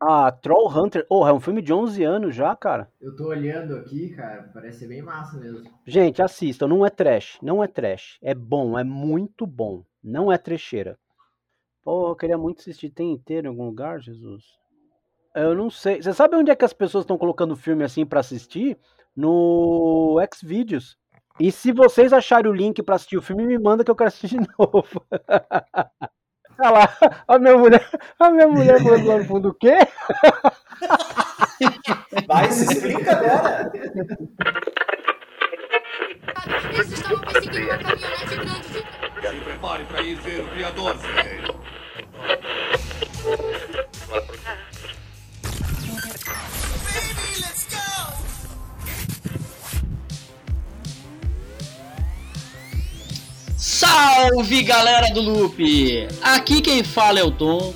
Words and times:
Ah, 0.00 0.30
Troll 0.32 0.68
Hunter. 0.68 1.06
Oh, 1.10 1.26
é 1.26 1.32
um 1.32 1.40
filme 1.40 1.60
de 1.60 1.72
11 1.72 2.02
anos 2.02 2.34
já, 2.34 2.54
cara. 2.56 2.90
Eu 3.00 3.14
tô 3.14 3.26
olhando 3.28 3.74
aqui, 3.76 4.10
cara, 4.10 4.48
parece 4.52 4.78
ser 4.80 4.88
bem 4.88 5.02
massa 5.02 5.36
mesmo. 5.38 5.62
Gente, 5.86 6.22
assistam, 6.22 6.66
não 6.68 6.84
é 6.86 6.90
trash, 6.90 7.38
não 7.42 7.62
é 7.62 7.66
trash. 7.66 8.18
É 8.22 8.34
bom, 8.34 8.78
é 8.78 8.84
muito 8.84 9.46
bom. 9.46 9.84
Não 10.02 10.32
é 10.32 10.38
trecheira. 10.38 10.98
Pô, 11.84 12.10
eu 12.10 12.16
queria 12.16 12.38
muito 12.38 12.60
assistir. 12.60 12.90
Tem 12.90 13.12
inteiro 13.12 13.46
em 13.46 13.50
algum 13.50 13.66
lugar, 13.66 14.00
Jesus? 14.00 14.44
Eu 15.34 15.54
não 15.54 15.70
sei. 15.70 16.02
Você 16.02 16.12
sabe 16.12 16.36
onde 16.36 16.50
é 16.50 16.56
que 16.56 16.64
as 16.64 16.72
pessoas 16.72 17.04
estão 17.04 17.18
colocando 17.18 17.56
filme 17.56 17.84
assim 17.84 18.06
pra 18.06 18.20
assistir? 18.20 18.78
No 19.16 20.16
Xvideos. 20.34 20.96
E 21.40 21.50
se 21.52 21.72
vocês 21.72 22.12
acharem 22.12 22.50
o 22.50 22.54
link 22.54 22.82
pra 22.82 22.96
assistir 22.96 23.16
o 23.16 23.22
filme, 23.22 23.46
me 23.46 23.58
manda 23.58 23.84
que 23.84 23.90
eu 23.90 23.96
quero 23.96 24.08
assistir 24.08 24.38
de 24.40 24.46
novo. 24.58 25.04
Olha 26.58 26.70
lá, 26.70 26.88
a 27.28 27.38
minha 27.38 27.56
mulher, 27.56 27.88
a 28.18 28.30
minha 28.30 28.46
mulher 28.48 28.82
falando 28.82 29.06
lá 29.06 29.16
no 29.18 29.24
fundo 29.24 29.48
o 29.48 29.54
quê? 29.54 29.78
Vai, 32.26 32.50
se 32.50 32.64
explica 32.64 33.12
agora. 33.12 33.72
Eles 36.72 36.92
estavam 36.92 37.20
perseguindo 37.20 37.66
uma 37.66 37.78
caminhonete 37.78 38.36
grande 38.36 38.68
de... 38.68 38.80
Se 39.28 39.40
prepare 39.44 39.84
para 39.84 40.02
ir 40.02 40.14
ver 40.16 40.40
o 40.40 40.48
criador, 40.48 40.96
velho. 40.96 41.60
Salve 53.80 54.62
galera 54.62 55.10
do 55.10 55.22
Loop! 55.22 55.58
Aqui 56.20 56.60
quem 56.60 56.84
fala 56.84 57.18
é 57.18 57.22
o 57.24 57.30
Tom. 57.30 57.72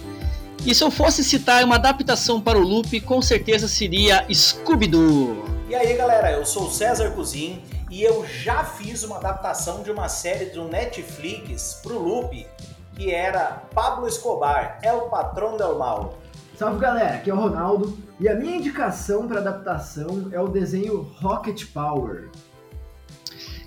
E 0.63 0.75
se 0.75 0.85
eu 0.85 0.91
fosse 0.91 1.25
citar 1.25 1.65
uma 1.65 1.77
adaptação 1.77 2.39
para 2.43 2.59
o 2.59 2.61
Loop, 2.61 3.01
com 3.01 3.23
certeza 3.23 3.67
seria 3.67 4.23
Scooby-Doo. 4.31 5.47
E 5.67 5.75
aí, 5.75 5.97
galera, 5.97 6.33
eu 6.33 6.45
sou 6.45 6.65
o 6.65 6.71
César 6.71 7.13
Cozin 7.13 7.63
e 7.91 8.03
eu 8.03 8.23
já 8.27 8.63
fiz 8.65 9.03
uma 9.03 9.17
adaptação 9.17 9.83
de 9.83 9.91
uma 9.91 10.11
série 10.11 10.51
do 10.51 10.65
Netflix 10.69 11.81
pro 11.83 11.99
Loop, 11.99 12.47
que 12.95 13.11
era 13.11 13.63
Pablo 13.75 14.07
Escobar, 14.07 14.81
é 14.83 14.93
o 14.93 15.09
patrão 15.09 15.57
del 15.57 15.79
mal. 15.79 16.19
Salve 16.59 16.81
galera, 16.81 17.15
aqui 17.15 17.31
é 17.31 17.35
o 17.35 17.41
Ronaldo 17.41 17.99
e 18.21 18.29
a 18.29 18.35
minha 18.35 18.57
indicação 18.57 19.27
para 19.27 19.41
adaptação 19.41 20.29
é 20.33 20.39
o 20.39 20.49
desenho 20.49 21.11
Rocket 21.23 21.65
Power. 21.73 22.29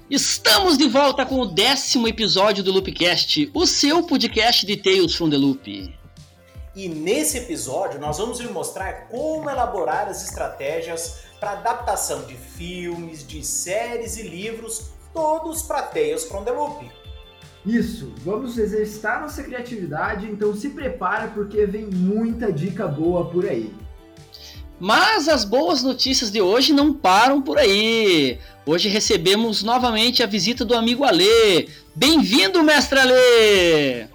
Estamos 0.09 0.77
de 0.77 0.87
volta 0.87 1.25
com 1.25 1.37
o 1.41 1.45
décimo 1.45 2.07
episódio 2.07 2.63
do 2.63 2.71
Loopcast, 2.71 3.51
o 3.53 3.67
seu 3.67 4.03
podcast 4.03 4.65
de 4.65 4.77
Tales 4.77 5.13
from 5.13 5.29
the 5.29 5.35
Loop. 5.35 5.93
E 6.73 6.87
nesse 6.87 7.39
episódio 7.39 7.99
nós 7.99 8.17
vamos 8.17 8.39
lhe 8.39 8.47
mostrar 8.47 9.09
como 9.09 9.49
elaborar 9.49 10.07
as 10.07 10.23
estratégias 10.23 11.23
para 11.41 11.51
adaptação 11.51 12.23
de 12.23 12.35
filmes, 12.35 13.27
de 13.27 13.45
séries 13.45 14.15
e 14.15 14.23
livros, 14.23 14.91
todos 15.13 15.63
para 15.63 15.81
Tales 15.81 16.23
from 16.23 16.45
the 16.45 16.51
Loop. 16.51 16.89
Isso, 17.65 18.13
vamos 18.19 18.57
exercitar 18.57 19.19
nossa 19.19 19.43
criatividade, 19.43 20.25
então 20.25 20.55
se 20.55 20.69
prepara 20.69 21.27
porque 21.27 21.65
vem 21.65 21.85
muita 21.85 22.49
dica 22.49 22.87
boa 22.87 23.25
por 23.25 23.45
aí. 23.45 23.75
Mas 24.79 25.27
as 25.27 25.43
boas 25.43 25.83
notícias 25.83 26.31
de 26.31 26.39
hoje 26.39 26.71
não 26.71 26.93
param 26.93 27.41
por 27.41 27.57
aí. 27.57 28.39
Hoje 28.67 28.89
recebemos 28.89 29.63
novamente 29.63 30.21
a 30.21 30.25
visita 30.25 30.65
do 30.65 30.75
amigo 30.75 31.05
Alê. 31.05 31.69
Bem-vindo, 31.95 32.61
mestre 32.61 32.99
Alê! 32.99 34.07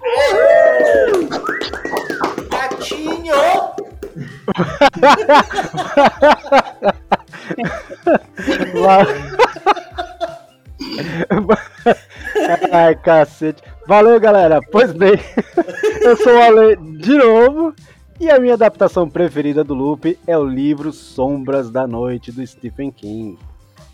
Gatinho! 2.51 3.33
Ai, 12.71 12.95
cacete. 12.97 13.63
Valeu, 13.87 14.19
galera. 14.19 14.59
Pois 14.71 14.93
bem, 14.93 15.13
eu 16.01 16.15
sou 16.17 16.31
o 16.31 16.39
Ale 16.39 16.75
de 16.99 17.17
novo. 17.17 17.73
E 18.19 18.29
a 18.29 18.39
minha 18.39 18.53
adaptação 18.53 19.09
preferida 19.09 19.63
do 19.63 19.73
Loop 19.73 20.15
é 20.27 20.37
o 20.37 20.45
livro 20.45 20.93
Sombras 20.93 21.71
da 21.71 21.87
Noite, 21.87 22.31
do 22.31 22.45
Stephen 22.45 22.91
King. 22.91 23.39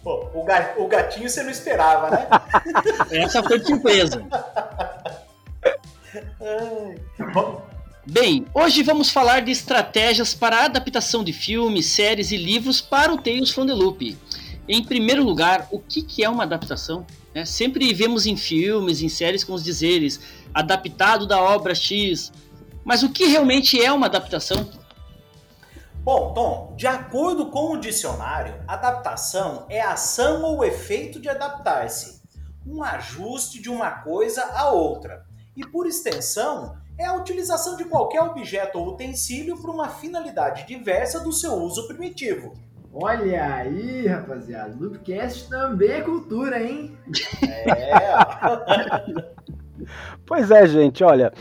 Pô, 0.04 0.28
o, 0.34 0.44
ga- 0.44 0.74
o 0.78 0.88
gatinho 0.88 1.30
você 1.30 1.44
não 1.44 1.50
esperava, 1.52 2.10
né? 2.10 2.28
Essa 3.12 3.44
foi 3.44 3.60
de 3.60 3.68
surpresa. 3.68 4.24
Bem, 8.06 8.46
hoje 8.54 8.82
vamos 8.82 9.10
falar 9.10 9.42
de 9.42 9.52
estratégias 9.52 10.34
para 10.34 10.58
a 10.62 10.66
adaptação 10.66 11.24
de 11.24 11.34
filmes, 11.34 11.86
séries 11.86 12.32
e 12.32 12.38
livros 12.38 12.82
para 12.82 13.14
o 13.14 13.18
Tales 13.22 13.52
from 13.52 13.66
the 13.68 13.74
Loop. 13.74 14.18
Em 14.68 14.84
primeiro 14.84 15.24
lugar, 15.24 15.68
o 15.72 15.80
que 15.80 16.02
que 16.02 16.24
é 16.24 16.30
uma 16.30 16.44
adaptação? 16.44 17.06
né? 17.36 17.46
sempre 17.46 17.94
vemos 17.94 18.26
em 18.26 18.36
filmes, 18.38 19.02
em 19.02 19.10
séries 19.10 19.44
com 19.44 19.54
os 19.54 19.64
dizeres 19.64 20.20
adaptado 20.54 21.28
da 21.28 21.40
obra 21.40 21.76
X, 21.76 22.32
mas 22.84 23.04
o 23.04 23.10
que 23.10 23.26
realmente 23.26 23.80
é 23.84 23.92
uma 23.92 24.08
adaptação? 24.08 24.68
Bom, 26.12 26.34
Tom, 26.34 26.74
de 26.76 26.88
acordo 26.88 27.52
com 27.52 27.74
o 27.74 27.80
dicionário, 27.80 28.56
adaptação 28.68 29.68
é 29.70 29.80
a 29.80 29.92
ação 29.92 30.42
ou 30.42 30.66
efeito 30.66 31.22
de 31.22 31.30
adaptar-se, 31.30 32.24
um 32.66 32.82
ajuste 32.84 33.62
de 33.62 33.70
uma 33.70 33.92
coisa 33.92 34.44
a 34.56 34.72
outra. 34.72 35.24
E 35.56 35.64
por 35.64 35.86
extensão, 35.86 36.76
é 36.98 37.06
a 37.06 37.14
utilização 37.14 37.78
de 37.78 37.86
qualquer 37.86 38.24
objeto 38.24 38.80
ou 38.80 38.88
utensílio 38.88 39.62
para 39.62 39.70
uma 39.70 39.88
finalidade 39.88 40.66
diversa 40.66 41.20
do 41.20 41.32
seu 41.32 41.54
uso 41.54 41.88
primitivo. 41.88 42.56
Olha 42.92 43.58
aí, 43.58 44.08
rapaziada, 44.08 44.76
Loopcast 44.76 45.48
também 45.48 45.92
é 45.92 46.02
cultura, 46.02 46.60
hein? 46.60 46.98
É, 47.48 47.94
Pois 50.26 50.50
é, 50.50 50.66
gente, 50.66 51.04
olha, 51.04 51.32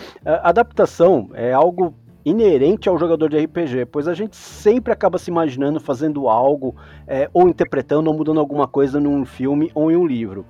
adaptação 0.42 1.30
é 1.32 1.54
algo 1.54 1.94
inerente 2.28 2.88
ao 2.88 2.98
jogador 2.98 3.28
de 3.28 3.38
RPG, 3.38 3.86
pois 3.86 4.06
a 4.06 4.14
gente 4.14 4.36
sempre 4.36 4.92
acaba 4.92 5.18
se 5.18 5.30
imaginando 5.30 5.80
fazendo 5.80 6.28
algo, 6.28 6.74
é, 7.06 7.28
ou 7.32 7.48
interpretando 7.48 8.08
ou 8.08 8.16
mudando 8.16 8.40
alguma 8.40 8.66
coisa 8.66 9.00
num 9.00 9.24
filme 9.24 9.70
ou 9.74 9.90
em 9.90 9.96
um 9.96 10.06
livro. 10.06 10.46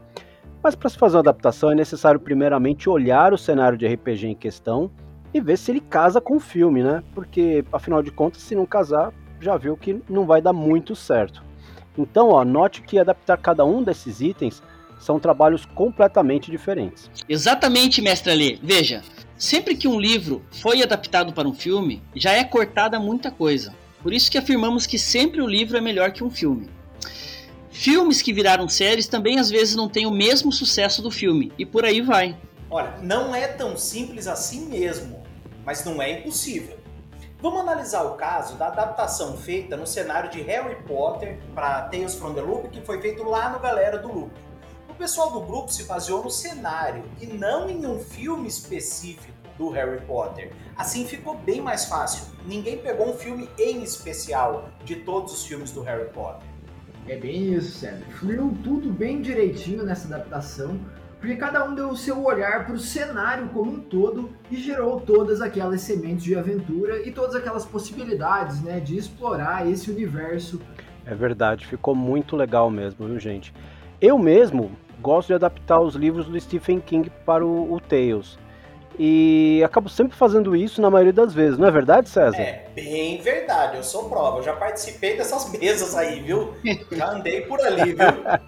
Mas 0.62 0.74
para 0.74 0.88
se 0.88 0.98
fazer 0.98 1.16
uma 1.16 1.20
adaptação 1.20 1.70
é 1.70 1.74
necessário 1.74 2.18
primeiramente 2.18 2.88
olhar 2.88 3.32
o 3.32 3.38
cenário 3.38 3.78
de 3.78 3.86
RPG 3.86 4.26
em 4.26 4.34
questão 4.34 4.90
e 5.32 5.40
ver 5.40 5.56
se 5.56 5.70
ele 5.70 5.80
casa 5.80 6.20
com 6.20 6.36
o 6.36 6.40
filme, 6.40 6.82
né? 6.82 7.02
Porque 7.14 7.64
afinal 7.72 8.02
de 8.02 8.10
contas, 8.10 8.42
se 8.42 8.54
não 8.54 8.66
casar, 8.66 9.12
já 9.40 9.56
viu 9.56 9.76
que 9.76 10.02
não 10.08 10.26
vai 10.26 10.42
dar 10.42 10.52
muito 10.52 10.96
certo. 10.96 11.42
Então, 11.96 12.30
ó, 12.30 12.44
note 12.44 12.82
que 12.82 12.98
adaptar 12.98 13.36
cada 13.36 13.64
um 13.64 13.82
desses 13.82 14.20
itens 14.20 14.62
são 14.98 15.18
trabalhos 15.18 15.64
completamente 15.64 16.50
diferentes. 16.50 17.10
Exatamente, 17.28 18.02
mestre 18.02 18.32
Alê. 18.32 18.58
Veja, 18.62 19.02
sempre 19.38 19.76
que 19.76 19.86
um 19.86 20.00
livro 20.00 20.44
foi 20.50 20.82
adaptado 20.82 21.32
para 21.32 21.48
um 21.48 21.54
filme, 21.54 22.02
já 22.14 22.32
é 22.32 22.42
cortada 22.42 22.98
muita 22.98 23.30
coisa. 23.30 23.72
Por 24.02 24.12
isso 24.12 24.30
que 24.30 24.36
afirmamos 24.36 24.86
que 24.86 24.98
sempre 24.98 25.40
o 25.40 25.46
livro 25.46 25.76
é 25.76 25.80
melhor 25.80 26.12
que 26.12 26.24
um 26.24 26.30
filme. 26.30 26.68
Filmes 27.70 28.20
que 28.20 28.32
viraram 28.32 28.68
séries 28.68 29.06
também 29.06 29.38
às 29.38 29.48
vezes 29.48 29.76
não 29.76 29.88
têm 29.88 30.04
o 30.04 30.10
mesmo 30.10 30.50
sucesso 30.50 31.00
do 31.00 31.10
filme, 31.10 31.52
e 31.56 31.64
por 31.64 31.84
aí 31.84 32.00
vai. 32.00 32.36
Olha, 32.68 32.96
não 33.00 33.34
é 33.34 33.46
tão 33.46 33.76
simples 33.76 34.26
assim 34.26 34.66
mesmo, 34.66 35.22
mas 35.64 35.84
não 35.84 36.02
é 36.02 36.18
impossível. 36.18 36.76
Vamos 37.40 37.60
analisar 37.60 38.02
o 38.02 38.14
caso 38.14 38.56
da 38.56 38.66
adaptação 38.66 39.36
feita 39.36 39.76
no 39.76 39.86
cenário 39.86 40.28
de 40.28 40.40
Harry 40.42 40.82
Potter 40.82 41.38
para 41.54 41.82
Tales 41.82 42.16
from 42.16 42.34
the 42.34 42.40
Loop, 42.40 42.68
que 42.68 42.80
foi 42.80 43.00
feito 43.00 43.22
lá 43.22 43.50
no 43.50 43.60
Galera 43.60 43.98
do 43.98 44.08
Loop. 44.08 44.32
O 44.98 45.00
pessoal 45.00 45.30
do 45.30 45.42
grupo 45.42 45.72
se 45.72 45.84
baseou 45.84 46.24
no 46.24 46.28
cenário 46.28 47.04
e 47.20 47.26
não 47.26 47.70
em 47.70 47.86
um 47.86 48.00
filme 48.00 48.48
específico 48.48 49.32
do 49.56 49.70
Harry 49.70 50.00
Potter. 50.00 50.50
Assim 50.76 51.06
ficou 51.06 51.38
bem 51.38 51.60
mais 51.60 51.84
fácil. 51.84 52.24
Ninguém 52.44 52.78
pegou 52.78 53.10
um 53.10 53.12
filme 53.12 53.48
em 53.56 53.84
especial 53.84 54.70
de 54.84 54.96
todos 54.96 55.32
os 55.32 55.46
filmes 55.46 55.70
do 55.70 55.82
Harry 55.82 56.08
Potter. 56.10 56.48
É 57.06 57.16
bem 57.16 57.54
isso, 57.54 57.78
César. 57.78 58.04
Fluiu 58.18 58.52
tudo 58.64 58.90
bem 58.90 59.22
direitinho 59.22 59.84
nessa 59.84 60.12
adaptação, 60.12 60.80
porque 61.20 61.36
cada 61.36 61.64
um 61.64 61.76
deu 61.76 61.90
o 61.90 61.96
seu 61.96 62.20
olhar 62.24 62.66
para 62.66 62.74
o 62.74 62.80
cenário 62.80 63.48
como 63.50 63.70
um 63.70 63.80
todo 63.80 64.30
e 64.50 64.56
gerou 64.56 65.00
todas 65.00 65.40
aquelas 65.40 65.80
sementes 65.80 66.24
de 66.24 66.34
aventura 66.34 67.06
e 67.06 67.12
todas 67.12 67.36
aquelas 67.36 67.64
possibilidades, 67.64 68.60
né, 68.62 68.80
de 68.80 68.96
explorar 68.96 69.64
esse 69.70 69.92
universo. 69.92 70.60
É 71.06 71.14
verdade, 71.14 71.68
ficou 71.68 71.94
muito 71.94 72.34
legal 72.34 72.68
mesmo, 72.68 73.06
viu, 73.06 73.20
gente? 73.20 73.54
Eu 74.00 74.18
mesmo 74.18 74.76
gosto 75.00 75.28
de 75.28 75.34
adaptar 75.34 75.80
os 75.80 75.94
livros 75.94 76.26
do 76.26 76.40
Stephen 76.40 76.80
King 76.80 77.10
para 77.24 77.44
o, 77.44 77.72
o 77.72 77.80
Tales. 77.80 78.38
E 78.98 79.62
acabo 79.64 79.88
sempre 79.88 80.16
fazendo 80.16 80.56
isso 80.56 80.82
na 80.82 80.90
maioria 80.90 81.12
das 81.12 81.32
vezes, 81.32 81.56
não 81.56 81.68
é 81.68 81.70
verdade, 81.70 82.08
César? 82.08 82.36
É, 82.36 82.68
bem 82.74 83.20
verdade, 83.20 83.76
eu 83.76 83.84
sou 83.84 84.08
prova. 84.08 84.38
Eu 84.38 84.42
já 84.42 84.54
participei 84.54 85.16
dessas 85.16 85.50
mesas 85.56 85.94
aí, 85.94 86.20
viu? 86.20 86.52
Já 86.90 87.12
andei 87.12 87.42
por 87.42 87.60
ali, 87.60 87.92
viu? 87.92 88.40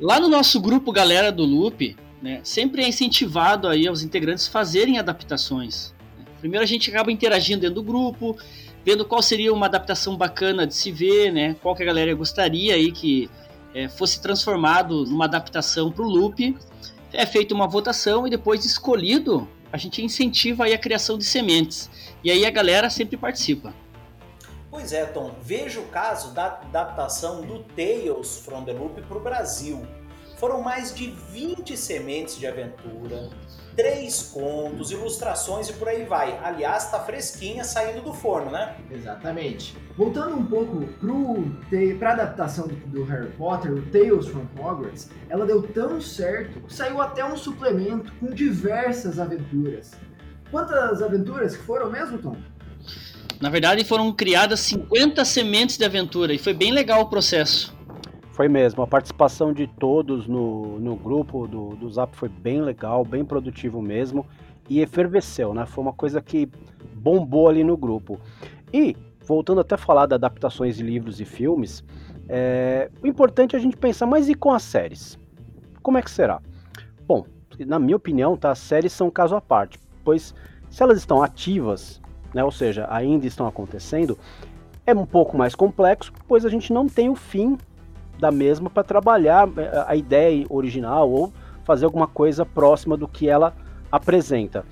Lá 0.00 0.18
no 0.18 0.28
nosso 0.28 0.60
grupo 0.60 0.90
Galera 0.90 1.30
do 1.30 1.44
Loop, 1.44 1.96
né, 2.20 2.40
sempre 2.42 2.82
é 2.82 2.88
incentivado 2.88 3.68
aí 3.68 3.86
aos 3.86 4.02
integrantes 4.02 4.48
fazerem 4.48 4.98
adaptações. 4.98 5.94
né. 6.18 6.24
Primeiro 6.40 6.64
a 6.64 6.66
gente 6.66 6.90
acaba 6.90 7.12
interagindo 7.12 7.60
dentro 7.60 7.76
do 7.76 7.82
grupo, 7.84 8.36
vendo 8.84 9.04
qual 9.04 9.22
seria 9.22 9.52
uma 9.52 9.66
adaptação 9.66 10.16
bacana 10.16 10.66
de 10.66 10.74
se 10.74 10.90
ver, 10.90 11.32
né? 11.32 11.54
Qual 11.62 11.74
que 11.74 11.84
a 11.84 11.86
galera 11.86 12.12
gostaria 12.14 12.74
aí 12.74 12.90
que 12.90 13.30
é, 13.76 13.90
fosse 13.90 14.22
transformado 14.22 15.04
numa 15.04 15.26
adaptação 15.26 15.92
para 15.92 16.02
o 16.02 16.08
loop. 16.08 16.56
É 17.12 17.26
feita 17.26 17.54
uma 17.54 17.68
votação 17.68 18.26
e 18.26 18.30
depois 18.30 18.64
escolhido, 18.64 19.46
a 19.70 19.76
gente 19.76 20.02
incentiva 20.02 20.64
a 20.64 20.78
criação 20.78 21.18
de 21.18 21.24
sementes. 21.24 21.90
E 22.24 22.30
aí 22.30 22.46
a 22.46 22.50
galera 22.50 22.88
sempre 22.88 23.18
participa. 23.18 23.74
Pois 24.70 24.94
é, 24.94 25.04
Tom. 25.04 25.34
Veja 25.42 25.78
o 25.78 25.88
caso 25.88 26.32
da 26.32 26.46
adaptação 26.46 27.42
do 27.42 27.64
Tales 27.76 28.38
from 28.38 28.64
the 28.64 28.72
Loop 28.72 29.02
para 29.02 29.18
o 29.18 29.20
Brasil. 29.20 29.86
Foram 30.38 30.62
mais 30.62 30.94
de 30.94 31.10
20 31.30 31.76
sementes 31.76 32.38
de 32.38 32.46
aventura, 32.46 33.28
três 33.76 34.22
contos, 34.32 34.90
ilustrações 34.90 35.68
e 35.68 35.72
por 35.74 35.88
aí 35.88 36.04
vai. 36.04 36.38
Aliás, 36.42 36.90
tá 36.90 36.98
fresquinha 37.00 37.62
saindo 37.62 38.02
do 38.02 38.12
forno, 38.12 38.50
né? 38.50 38.74
Exatamente. 38.90 39.76
Voltando 39.96 40.34
um 40.34 40.44
pouco 40.44 40.88
para 41.98 42.10
a 42.10 42.12
adaptação 42.14 42.66
do, 42.66 42.74
do, 42.74 43.04
Harry 43.04 43.30
Potter, 43.32 43.72
o 43.72 43.82
Tales 43.82 44.26
from 44.26 44.46
Hogwarts, 44.58 45.10
ela 45.28 45.44
deu 45.44 45.62
tão 45.62 46.00
certo 46.00 46.60
que 46.62 46.72
saiu 46.72 47.00
até 47.00 47.24
um 47.24 47.36
suplemento 47.36 48.10
com 48.18 48.26
diversas 48.26 49.18
aventuras. 49.18 49.92
Quantas 50.50 51.02
aventuras 51.02 51.56
que 51.56 51.62
foram 51.62 51.90
mesmo, 51.90 52.18
Tom? 52.18 52.36
Na 53.40 53.50
verdade, 53.50 53.84
foram 53.84 54.12
criadas 54.12 54.60
50 54.60 55.22
sementes 55.24 55.76
de 55.76 55.84
aventura 55.84 56.32
e 56.32 56.38
foi 56.38 56.54
bem 56.54 56.72
legal 56.72 57.02
o 57.02 57.10
processo. 57.10 57.75
Foi 58.36 58.48
mesmo, 58.48 58.82
a 58.82 58.86
participação 58.86 59.50
de 59.50 59.66
todos 59.66 60.26
no, 60.26 60.78
no 60.78 60.94
grupo 60.94 61.48
do, 61.48 61.70
do 61.70 61.88
Zap 61.88 62.14
foi 62.14 62.28
bem 62.28 62.60
legal, 62.60 63.02
bem 63.02 63.24
produtivo 63.24 63.80
mesmo 63.80 64.26
e 64.68 64.82
efervesceu, 64.82 65.54
né? 65.54 65.64
Foi 65.64 65.82
uma 65.82 65.94
coisa 65.94 66.20
que 66.20 66.46
bombou 66.96 67.48
ali 67.48 67.64
no 67.64 67.78
grupo. 67.78 68.20
E, 68.70 68.94
voltando 69.24 69.62
até 69.62 69.74
a 69.74 69.78
falar 69.78 70.04
de 70.04 70.12
adaptações 70.12 70.76
de 70.76 70.82
livros 70.82 71.18
e 71.18 71.24
filmes, 71.24 71.82
é, 72.28 72.90
o 73.02 73.06
importante 73.06 73.56
é 73.56 73.58
a 73.58 73.62
gente 73.62 73.74
pensar, 73.74 74.04
mas 74.04 74.28
e 74.28 74.34
com 74.34 74.52
as 74.52 74.64
séries? 74.64 75.18
Como 75.82 75.96
é 75.96 76.02
que 76.02 76.10
será? 76.10 76.42
Bom, 77.08 77.24
na 77.60 77.78
minha 77.78 77.96
opinião, 77.96 78.36
tá, 78.36 78.50
as 78.50 78.58
séries 78.58 78.92
são 78.92 79.10
caso 79.10 79.34
à 79.34 79.40
parte, 79.40 79.80
pois 80.04 80.34
se 80.68 80.82
elas 80.82 80.98
estão 80.98 81.22
ativas, 81.22 82.02
né, 82.34 82.44
ou 82.44 82.52
seja, 82.52 82.86
ainda 82.90 83.26
estão 83.26 83.46
acontecendo, 83.46 84.18
é 84.86 84.92
um 84.92 85.06
pouco 85.06 85.38
mais 85.38 85.54
complexo, 85.54 86.12
pois 86.28 86.44
a 86.44 86.50
gente 86.50 86.70
não 86.70 86.86
tem 86.86 87.08
o 87.08 87.14
fim 87.14 87.56
da 88.18 88.30
mesma 88.30 88.70
para 88.70 88.82
trabalhar 88.82 89.48
é, 89.56 89.84
a 89.86 89.96
ideia 89.96 90.46
original 90.48 91.10
ou 91.10 91.32
fazer 91.64 91.84
alguma 91.84 92.06
coisa 92.06 92.44
próxima 92.46 92.96
do 92.96 93.08
que 93.08 93.28
ela 93.28 93.54
apresenta. 93.90 94.64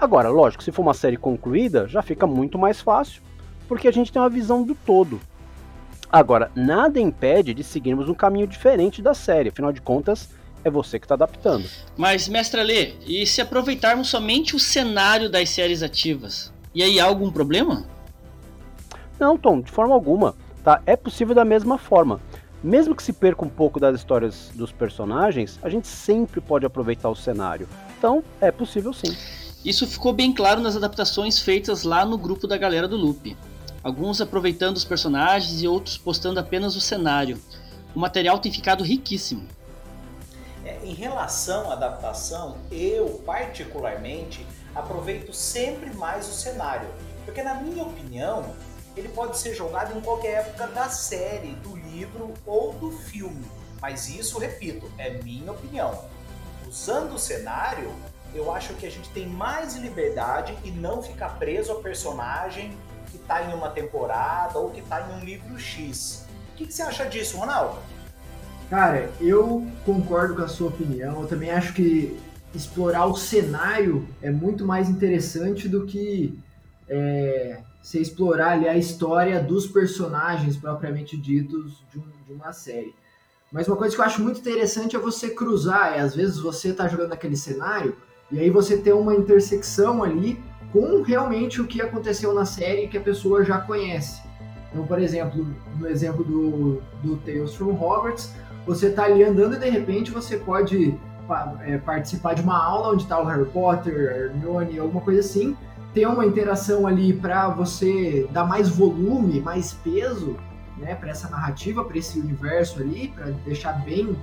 Agora, 0.00 0.28
lógico, 0.28 0.62
se 0.62 0.72
for 0.72 0.82
uma 0.82 0.94
série 0.94 1.16
concluída, 1.16 1.86
já 1.86 2.02
fica 2.02 2.26
muito 2.26 2.58
mais 2.58 2.80
fácil, 2.80 3.22
porque 3.68 3.86
a 3.86 3.92
gente 3.92 4.12
tem 4.12 4.20
uma 4.20 4.28
visão 4.28 4.62
do 4.62 4.74
todo. 4.74 5.20
Agora, 6.10 6.50
nada 6.54 7.00
impede 7.00 7.54
de 7.54 7.64
seguirmos 7.64 8.08
um 8.08 8.14
caminho 8.14 8.46
diferente 8.46 9.00
da 9.00 9.14
série, 9.14 9.48
afinal 9.48 9.72
de 9.72 9.80
contas, 9.80 10.30
é 10.64 10.70
você 10.70 10.98
que 10.98 11.06
está 11.06 11.14
adaptando. 11.14 11.68
Mas, 11.96 12.28
mestre 12.28 12.60
Alê, 12.60 12.94
e 13.06 13.26
se 13.26 13.40
aproveitarmos 13.40 14.08
somente 14.08 14.54
o 14.54 14.60
cenário 14.60 15.30
das 15.30 15.50
séries 15.50 15.82
ativas? 15.82 16.52
E 16.74 16.82
aí 16.82 17.00
há 17.00 17.04
algum 17.04 17.30
problema? 17.30 17.84
Não, 19.18 19.36
Tom, 19.36 19.60
de 19.60 19.70
forma 19.70 19.94
alguma. 19.94 20.34
Tá? 20.62 20.80
É 20.86 20.96
possível 20.96 21.34
da 21.34 21.44
mesma 21.44 21.76
forma. 21.78 22.20
Mesmo 22.62 22.94
que 22.94 23.02
se 23.02 23.12
perca 23.12 23.44
um 23.44 23.48
pouco 23.48 23.80
das 23.80 23.96
histórias 23.96 24.50
dos 24.54 24.70
personagens, 24.70 25.58
a 25.62 25.68
gente 25.68 25.88
sempre 25.88 26.40
pode 26.40 26.64
aproveitar 26.64 27.08
o 27.08 27.16
cenário. 27.16 27.68
Então, 27.98 28.22
é 28.40 28.52
possível 28.52 28.92
sim. 28.92 29.16
Isso 29.64 29.86
ficou 29.86 30.12
bem 30.12 30.32
claro 30.32 30.60
nas 30.60 30.76
adaptações 30.76 31.40
feitas 31.40 31.82
lá 31.82 32.04
no 32.04 32.16
grupo 32.16 32.46
da 32.46 32.56
galera 32.56 32.86
do 32.86 32.96
Loop. 32.96 33.36
Alguns 33.82 34.20
aproveitando 34.20 34.76
os 34.76 34.84
personagens 34.84 35.60
e 35.60 35.66
outros 35.66 35.98
postando 35.98 36.38
apenas 36.38 36.76
o 36.76 36.80
cenário. 36.80 37.40
O 37.94 37.98
material 37.98 38.38
tem 38.38 38.52
ficado 38.52 38.84
riquíssimo. 38.84 39.46
É, 40.64 40.78
em 40.84 40.94
relação 40.94 41.68
à 41.68 41.74
adaptação, 41.74 42.58
eu 42.70 43.20
particularmente 43.26 44.46
aproveito 44.72 45.32
sempre 45.32 45.92
mais 45.94 46.28
o 46.28 46.32
cenário, 46.32 46.88
porque 47.24 47.42
na 47.42 47.54
minha 47.54 47.82
opinião 47.82 48.44
ele 48.96 49.08
pode 49.08 49.38
ser 49.38 49.54
jogado 49.54 49.96
em 49.96 50.00
qualquer 50.00 50.40
época 50.40 50.66
da 50.68 50.88
série, 50.88 51.52
do 51.56 51.76
livro 51.76 52.34
ou 52.46 52.72
do 52.74 52.90
filme. 52.90 53.44
Mas 53.80 54.08
isso, 54.08 54.38
repito, 54.38 54.90
é 54.98 55.10
minha 55.22 55.52
opinião. 55.52 56.04
Usando 56.68 57.14
o 57.14 57.18
cenário, 57.18 57.92
eu 58.34 58.52
acho 58.52 58.74
que 58.74 58.86
a 58.86 58.90
gente 58.90 59.08
tem 59.10 59.26
mais 59.26 59.76
liberdade 59.76 60.56
e 60.64 60.70
não 60.70 61.02
fica 61.02 61.28
preso 61.28 61.72
ao 61.72 61.80
personagem 61.80 62.76
que 63.10 63.16
está 63.16 63.42
em 63.42 63.54
uma 63.54 63.70
temporada 63.70 64.58
ou 64.58 64.70
que 64.70 64.80
está 64.80 65.02
em 65.02 65.14
um 65.14 65.24
livro 65.24 65.58
X. 65.58 66.26
O 66.52 66.56
que, 66.56 66.66
que 66.66 66.72
você 66.72 66.82
acha 66.82 67.04
disso, 67.06 67.36
Ronaldo? 67.36 67.78
Cara, 68.70 69.10
eu 69.20 69.66
concordo 69.84 70.36
com 70.36 70.42
a 70.42 70.48
sua 70.48 70.68
opinião. 70.68 71.20
Eu 71.20 71.28
também 71.28 71.50
acho 71.50 71.74
que 71.74 72.18
explorar 72.54 73.06
o 73.06 73.16
cenário 73.16 74.06
é 74.22 74.30
muito 74.30 74.64
mais 74.64 74.88
interessante 74.88 75.68
do 75.68 75.86
que 75.86 76.38
é, 76.88 77.58
você 77.82 77.98
explorar 77.98 78.52
ali 78.52 78.68
a 78.68 78.76
história 78.76 79.42
dos 79.42 79.66
personagens 79.66 80.56
propriamente 80.56 81.16
ditos 81.16 81.82
de, 81.90 81.98
um, 81.98 82.04
de, 82.26 82.32
uma 82.32 82.52
série. 82.52 82.94
Mas 83.50 83.66
uma 83.66 83.76
coisa 83.76 83.94
que 83.94 84.00
eu 84.00 84.04
acho 84.04 84.22
muito 84.22 84.40
interessante 84.40 84.94
é 84.94 84.98
você 84.98 85.30
cruzar, 85.30 85.94
é, 85.94 86.00
às 86.00 86.14
vezes 86.14 86.38
você 86.38 86.68
está 86.68 86.86
jogando 86.86 87.12
aquele 87.12 87.36
cenário 87.36 87.96
e 88.30 88.38
aí 88.38 88.48
você 88.48 88.78
tem 88.78 88.92
uma 88.92 89.14
intersecção 89.14 90.02
ali 90.02 90.42
com 90.72 91.02
realmente 91.02 91.60
o 91.60 91.66
que 91.66 91.82
aconteceu 91.82 92.32
na 92.32 92.46
série 92.46 92.88
que 92.88 92.96
a 92.96 93.00
pessoa 93.00 93.44
já 93.44 93.60
conhece. 93.60 94.22
Então, 94.70 94.86
por 94.86 94.98
exemplo, 94.98 95.46
no 95.78 95.86
exemplo 95.86 96.24
do, 96.24 96.80
do 97.02 97.16
Tales 97.18 97.54
from 97.54 97.72
Hogwarts, 97.72 98.32
você 98.64 98.86
está 98.86 99.04
ali 99.04 99.22
andando 99.22 99.56
e 99.56 99.58
de 99.58 99.68
repente 99.68 100.10
você 100.10 100.38
pode 100.38 100.98
é, 101.60 101.76
participar 101.78 102.34
de 102.34 102.42
uma 102.42 102.56
aula 102.56 102.92
onde 102.92 103.02
está 103.02 103.20
o 103.20 103.24
Harry 103.24 103.44
Potter, 103.46 103.94
Hermione, 103.94 104.78
alguma 104.78 105.02
coisa 105.02 105.20
assim, 105.20 105.56
ter 105.94 106.06
uma 106.06 106.24
interação 106.24 106.86
ali 106.86 107.12
para 107.12 107.48
você 107.48 108.26
dar 108.32 108.44
mais 108.44 108.68
volume, 108.68 109.40
mais 109.40 109.72
peso, 109.72 110.36
né, 110.78 110.94
para 110.94 111.10
essa 111.10 111.28
narrativa, 111.28 111.84
para 111.84 111.98
esse 111.98 112.18
universo 112.18 112.80
ali, 112.80 113.08
para 113.08 113.26
deixar 113.44 113.72
bem 113.84 114.16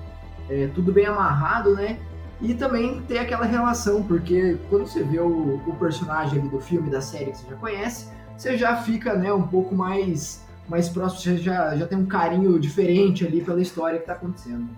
é, 0.50 0.68
tudo 0.74 0.92
bem 0.92 1.06
amarrado, 1.06 1.75
né? 1.75 2.00
E 2.42 2.54
também 2.54 3.01
ter 3.01 3.19
aquela 3.19 3.45
relação, 3.45 4.01
porque 4.01 4.57
quando 4.69 4.88
você 4.88 5.04
vê 5.04 5.19
o, 5.19 5.62
o 5.68 5.75
personagem 5.75 6.39
do 6.48 6.60
filme, 6.60 6.89
da 6.89 7.01
série 7.01 7.31
que 7.31 7.38
você 7.38 7.50
já 7.50 7.56
conhece, 7.56 8.07
você 8.36 8.57
já 8.57 8.77
fica, 8.77 9.13
né, 9.13 9.31
um 9.31 9.44
pouco 9.44 9.75
mais 9.75 10.48
mais 10.67 10.88
próximo, 10.88 11.22
você 11.22 11.38
já, 11.38 11.75
já 11.75 11.88
tem 11.88 11.98
um 11.98 12.05
carinho 12.05 12.60
diferente 12.60 13.25
ali 13.25 13.41
pela 13.41 13.60
história 13.60 13.98
que 13.98 14.03
está 14.03 14.13
acontecendo. 14.13 14.70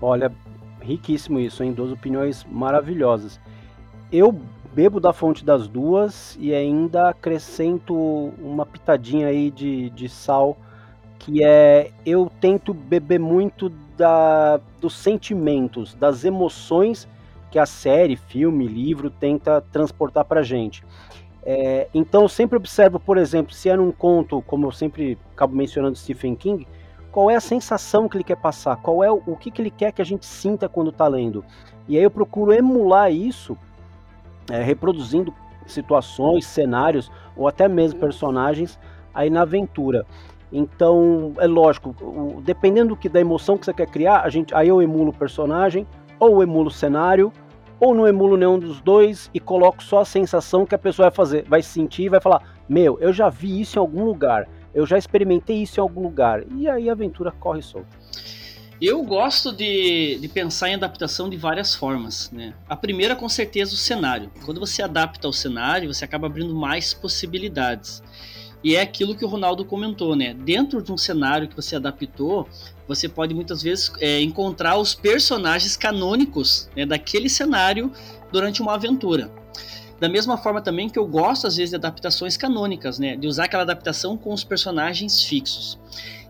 Olha, 0.00 0.32
riquíssimo 0.80 1.38
isso, 1.38 1.62
hein? 1.62 1.72
Duas 1.72 1.92
opiniões 1.92 2.44
maravilhosas 2.50 3.38
eu 4.12 4.38
bebo 4.74 4.98
da 4.98 5.12
fonte 5.12 5.44
das 5.44 5.68
duas 5.68 6.36
e 6.40 6.54
ainda 6.54 7.10
acrescento 7.10 7.94
uma 8.38 8.64
pitadinha 8.64 9.28
aí 9.28 9.50
de, 9.50 9.90
de 9.90 10.08
sal, 10.08 10.56
que 11.18 11.44
é 11.44 11.90
eu 12.06 12.30
tento 12.40 12.72
beber 12.72 13.20
muito 13.20 13.68
da, 13.96 14.60
dos 14.80 14.96
sentimentos, 14.96 15.94
das 15.94 16.24
emoções 16.24 17.06
que 17.50 17.58
a 17.58 17.66
série, 17.66 18.16
filme, 18.16 18.66
livro 18.66 19.10
tenta 19.10 19.60
transportar 19.60 20.24
pra 20.24 20.42
gente. 20.42 20.82
É, 21.44 21.88
então 21.92 22.22
eu 22.22 22.28
sempre 22.28 22.56
observo, 22.56 22.98
por 22.98 23.18
exemplo, 23.18 23.52
se 23.52 23.68
é 23.68 23.76
num 23.76 23.92
conto, 23.92 24.42
como 24.46 24.66
eu 24.66 24.72
sempre 24.72 25.18
acabo 25.32 25.54
mencionando 25.54 25.98
Stephen 25.98 26.34
King, 26.34 26.66
qual 27.10 27.30
é 27.30 27.36
a 27.36 27.40
sensação 27.40 28.08
que 28.08 28.16
ele 28.16 28.24
quer 28.24 28.36
passar, 28.36 28.76
qual 28.76 29.04
é 29.04 29.12
o, 29.12 29.22
o 29.26 29.36
que, 29.36 29.50
que 29.50 29.60
ele 29.60 29.70
quer 29.70 29.92
que 29.92 30.00
a 30.00 30.04
gente 30.04 30.24
sinta 30.24 30.66
quando 30.66 30.88
está 30.88 31.06
lendo. 31.06 31.44
E 31.86 31.98
aí 31.98 32.02
eu 32.02 32.10
procuro 32.10 32.54
emular 32.54 33.12
isso 33.12 33.58
é, 34.50 34.62
reproduzindo 34.62 35.32
situações, 35.66 36.46
cenários 36.46 37.10
ou 37.36 37.46
até 37.46 37.68
mesmo 37.68 38.00
personagens 38.00 38.78
aí 39.14 39.30
na 39.30 39.42
aventura. 39.42 40.04
Então, 40.52 41.32
é 41.38 41.46
lógico, 41.46 41.94
o, 42.00 42.42
dependendo 42.42 42.90
do 42.90 42.96
que 42.96 43.08
da 43.08 43.20
emoção 43.20 43.56
que 43.56 43.64
você 43.64 43.72
quer 43.72 43.86
criar, 43.86 44.20
a 44.20 44.28
gente, 44.28 44.54
aí 44.54 44.68
eu 44.68 44.82
emulo 44.82 45.10
o 45.10 45.14
personagem, 45.14 45.86
ou 46.18 46.42
emulo 46.42 46.68
o 46.68 46.70
cenário, 46.70 47.32
ou 47.80 47.94
não 47.94 48.06
emulo 48.06 48.36
nenhum 48.36 48.58
dos 48.58 48.80
dois 48.80 49.30
e 49.32 49.40
coloco 49.40 49.82
só 49.82 50.00
a 50.00 50.04
sensação 50.04 50.66
que 50.66 50.74
a 50.74 50.78
pessoa 50.78 51.08
vai 51.08 51.16
fazer, 51.16 51.44
vai 51.48 51.62
sentir 51.62 52.04
e 52.04 52.08
vai 52.08 52.20
falar: 52.20 52.42
"Meu, 52.68 52.98
eu 53.00 53.12
já 53.12 53.28
vi 53.28 53.60
isso 53.60 53.78
em 53.78 53.80
algum 53.80 54.04
lugar, 54.04 54.46
eu 54.74 54.86
já 54.86 54.96
experimentei 54.96 55.62
isso 55.62 55.80
em 55.80 55.82
algum 55.82 56.02
lugar". 56.02 56.44
E 56.54 56.68
aí 56.68 56.88
a 56.88 56.92
aventura 56.92 57.32
corre 57.32 57.62
solta. 57.62 57.88
Eu 58.84 59.00
gosto 59.04 59.52
de, 59.52 60.18
de 60.20 60.26
pensar 60.26 60.68
em 60.68 60.74
adaptação 60.74 61.30
de 61.30 61.36
várias 61.36 61.72
formas. 61.72 62.28
Né? 62.32 62.52
A 62.68 62.74
primeira, 62.74 63.14
com 63.14 63.28
certeza, 63.28 63.74
o 63.74 63.76
cenário. 63.76 64.28
Quando 64.44 64.58
você 64.58 64.82
adapta 64.82 65.28
ao 65.28 65.32
cenário, 65.32 65.94
você 65.94 66.04
acaba 66.04 66.26
abrindo 66.26 66.52
mais 66.52 66.92
possibilidades. 66.92 68.02
E 68.64 68.74
é 68.74 68.80
aquilo 68.80 69.14
que 69.14 69.24
o 69.24 69.28
Ronaldo 69.28 69.64
comentou, 69.64 70.16
né? 70.16 70.34
Dentro 70.34 70.82
de 70.82 70.90
um 70.90 70.98
cenário 70.98 71.46
que 71.46 71.54
você 71.54 71.76
adaptou, 71.76 72.48
você 72.88 73.08
pode 73.08 73.32
muitas 73.32 73.62
vezes 73.62 73.92
é, 74.00 74.20
encontrar 74.20 74.76
os 74.76 74.96
personagens 74.96 75.76
canônicos 75.76 76.68
né, 76.74 76.84
daquele 76.84 77.28
cenário 77.28 77.92
durante 78.32 78.60
uma 78.60 78.74
aventura. 78.74 79.30
Da 80.02 80.08
mesma 80.08 80.36
forma 80.36 80.60
também 80.60 80.88
que 80.88 80.98
eu 80.98 81.06
gosto, 81.06 81.46
às 81.46 81.54
vezes, 81.54 81.70
de 81.70 81.76
adaptações 81.76 82.36
canônicas, 82.36 82.98
né? 82.98 83.14
De 83.14 83.28
usar 83.28 83.44
aquela 83.44 83.62
adaptação 83.62 84.16
com 84.16 84.34
os 84.34 84.42
personagens 84.42 85.22
fixos. 85.22 85.78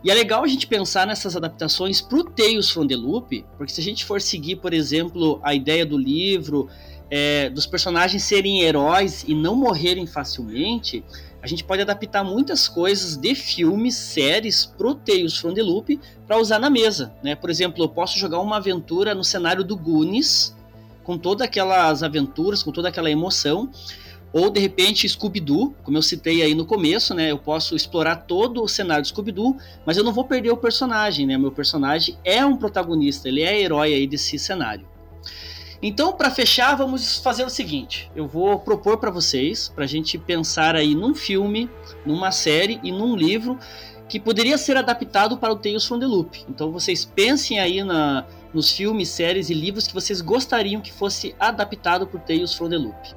E 0.04 0.10
é 0.10 0.14
legal 0.14 0.44
a 0.44 0.46
gente 0.46 0.66
pensar 0.66 1.06
nessas 1.06 1.36
adaptações 1.36 1.98
para 1.98 2.18
o 2.18 2.22
Tales 2.22 2.68
from 2.68 2.86
the 2.86 2.94
Loop, 2.94 3.46
porque 3.56 3.72
se 3.72 3.80
a 3.80 3.82
gente 3.82 4.04
for 4.04 4.20
seguir, 4.20 4.56
por 4.56 4.74
exemplo, 4.74 5.40
a 5.42 5.54
ideia 5.54 5.86
do 5.86 5.96
livro, 5.96 6.68
é, 7.10 7.48
dos 7.48 7.64
personagens 7.64 8.22
serem 8.22 8.60
heróis 8.60 9.24
e 9.26 9.34
não 9.34 9.56
morrerem 9.56 10.06
facilmente, 10.06 11.02
a 11.40 11.46
gente 11.46 11.64
pode 11.64 11.80
adaptar 11.80 12.22
muitas 12.22 12.68
coisas 12.68 13.16
de 13.16 13.34
filmes, 13.34 13.94
séries 13.94 14.66
pro 14.66 14.94
Tales 14.94 15.38
from 15.38 15.54
the 15.54 15.62
Loop 15.62 15.98
para 16.26 16.38
usar 16.38 16.58
na 16.58 16.68
mesa, 16.68 17.14
né? 17.22 17.34
Por 17.34 17.48
exemplo, 17.48 17.82
eu 17.82 17.88
posso 17.88 18.18
jogar 18.18 18.38
uma 18.40 18.58
aventura 18.58 19.14
no 19.14 19.24
cenário 19.24 19.64
do 19.64 19.78
Goonies, 19.78 20.54
com 21.02 21.18
todas 21.18 21.46
aquelas 21.46 22.02
aventuras, 22.02 22.62
com 22.62 22.72
toda 22.72 22.88
aquela 22.88 23.10
emoção, 23.10 23.70
ou 24.32 24.48
de 24.48 24.60
repente 24.60 25.08
Scooby-Doo, 25.08 25.74
como 25.82 25.98
eu 25.98 26.02
citei 26.02 26.42
aí 26.42 26.54
no 26.54 26.64
começo, 26.64 27.14
né? 27.14 27.30
Eu 27.30 27.38
posso 27.38 27.76
explorar 27.76 28.16
todo 28.16 28.62
o 28.62 28.68
cenário 28.68 29.02
do 29.02 29.08
Scooby-Doo, 29.08 29.56
mas 29.84 29.96
eu 29.96 30.04
não 30.04 30.12
vou 30.12 30.24
perder 30.24 30.50
o 30.50 30.56
personagem, 30.56 31.26
né? 31.26 31.36
Meu 31.36 31.52
personagem 31.52 32.16
é 32.24 32.44
um 32.44 32.56
protagonista, 32.56 33.28
ele 33.28 33.42
é 33.42 33.60
herói 33.60 33.92
aí 33.92 34.06
desse 34.06 34.38
cenário. 34.38 34.86
Então, 35.82 36.12
para 36.12 36.30
fechar, 36.30 36.76
vamos 36.76 37.18
fazer 37.18 37.44
o 37.44 37.50
seguinte: 37.50 38.10
eu 38.14 38.26
vou 38.26 38.58
propor 38.60 38.98
para 38.98 39.10
vocês, 39.10 39.68
para 39.68 39.84
a 39.84 39.88
gente 39.88 40.16
pensar 40.16 40.76
aí 40.76 40.94
num 40.94 41.14
filme, 41.14 41.68
numa 42.06 42.30
série 42.30 42.78
e 42.84 42.92
num 42.92 43.16
livro 43.16 43.58
que 44.12 44.20
poderia 44.20 44.58
ser 44.58 44.76
adaptado 44.76 45.38
para 45.38 45.54
o 45.54 45.56
Tales 45.56 45.86
from 45.86 45.98
the 45.98 46.04
Loop. 46.04 46.44
Então, 46.46 46.70
vocês 46.70 47.02
pensem 47.02 47.58
aí 47.58 47.82
na, 47.82 48.26
nos 48.52 48.70
filmes, 48.70 49.08
séries 49.08 49.48
e 49.48 49.54
livros 49.54 49.86
que 49.86 49.94
vocês 49.94 50.20
gostariam 50.20 50.82
que 50.82 50.92
fosse 50.92 51.34
adaptado 51.40 52.06
para 52.06 52.18
o 52.18 52.20
Tales 52.20 52.52
from 52.52 52.68
the 52.68 52.76
Loop. 52.76 53.14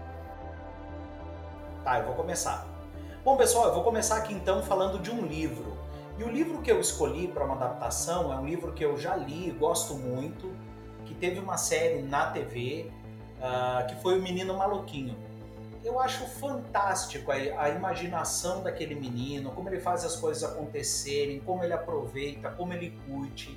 Tá, 1.84 2.00
eu 2.00 2.06
vou 2.06 2.16
começar. 2.16 2.66
Bom, 3.26 3.36
pessoal, 3.36 3.68
eu 3.68 3.74
vou 3.74 3.84
começar 3.84 4.16
aqui 4.16 4.34
então 4.34 4.64
falando 4.64 4.98
de 5.00 5.12
um 5.12 5.26
livro. 5.26 5.78
E 6.18 6.24
o 6.24 6.30
livro 6.30 6.62
que 6.62 6.72
eu 6.72 6.80
escolhi 6.80 7.28
para 7.28 7.44
uma 7.44 7.56
adaptação 7.56 8.32
é 8.32 8.38
um 8.38 8.46
livro 8.46 8.72
que 8.72 8.86
eu 8.86 8.98
já 8.98 9.18
li, 9.18 9.52
gosto 9.52 9.96
muito 9.96 10.50
que 11.04 11.14
teve 11.14 11.42
uma 11.42 11.58
série 11.58 12.04
na 12.04 12.28
TV 12.28 12.90
uh, 13.40 13.44
ah, 13.44 13.86
que 13.90 14.02
foi 14.02 14.18
o 14.18 14.22
Menino 14.22 14.58
Maluquinho. 14.58 15.18
Eu 15.86 16.00
acho 16.00 16.26
fantástico 16.26 17.32
a, 17.32 17.36
a, 17.36 17.70
imaginação 17.70 18.64
daquele 18.64 18.96
menino, 18.96 19.52
como 19.52 19.70
ele 19.70 19.80
faz 19.80 20.04
as 20.04 20.16
coisas 20.16 20.44
acontecerem, 20.44 21.40
como 21.42 21.64
ele 21.64 21.74
aproveita, 21.74 22.50
como 22.50 22.74
ele 22.74 22.98
curte. 23.08 23.56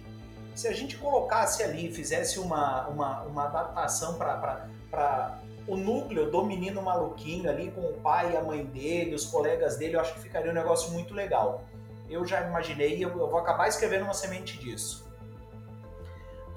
Se 0.54 0.68
a 0.68 0.72
gente 0.74 0.98
colocasse 0.98 1.62
ali, 1.62 1.90
fizesse 1.90 2.38
uma, 2.38 2.86
uma, 2.88 3.22
uma 3.22 3.44
adaptação 3.46 4.18
para 4.18 5.38
o 5.66 5.74
núcleo 5.74 6.30
do 6.30 6.44
menino 6.44 6.82
maluquinho 6.82 7.48
ali, 7.48 7.70
com 7.70 7.80
o 7.80 7.94
pai 7.94 8.34
e 8.34 8.36
a 8.36 8.42
mãe 8.42 8.62
dele, 8.62 9.14
os 9.14 9.24
colegas 9.24 9.78
dele, 9.78 9.96
eu 9.96 10.00
acho 10.00 10.12
que 10.12 10.20
ficaria 10.20 10.50
um 10.50 10.54
negócio 10.54 10.92
muito 10.92 11.14
legal. 11.14 11.64
Eu 12.10 12.26
já 12.26 12.46
imaginei, 12.46 13.02
eu, 13.02 13.08
eu 13.08 13.30
vou 13.30 13.38
acabar 13.38 13.68
escrevendo 13.68 14.02
uma 14.02 14.12
semente 14.12 14.58
disso. 14.58 15.07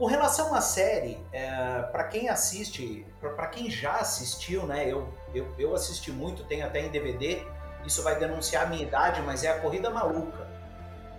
Com 0.02 0.08
relação 0.08 0.56
à 0.56 0.62
série, 0.62 1.24
é, 1.32 1.84
para 1.92 2.06
quem 2.06 2.28
assiste, 2.28 3.06
para 3.20 3.46
quem 3.46 3.70
já 3.70 3.98
assistiu, 3.98 4.66
né? 4.66 4.92
Eu, 4.92 5.08
eu, 5.32 5.46
eu 5.60 5.76
assisti 5.76 6.12
muito, 6.12 6.44
tenho 6.44 6.66
até 6.66 6.82
em 6.82 6.90
DVD. 6.90 7.44
Isso 7.86 8.02
vai 8.02 8.18
denunciar 8.18 8.66
a 8.66 8.66
minha 8.66 8.82
idade, 8.82 9.22
mas 9.22 9.44
é 9.44 9.52
a 9.52 9.60
Corrida 9.60 9.92
Maluca, 9.92 10.48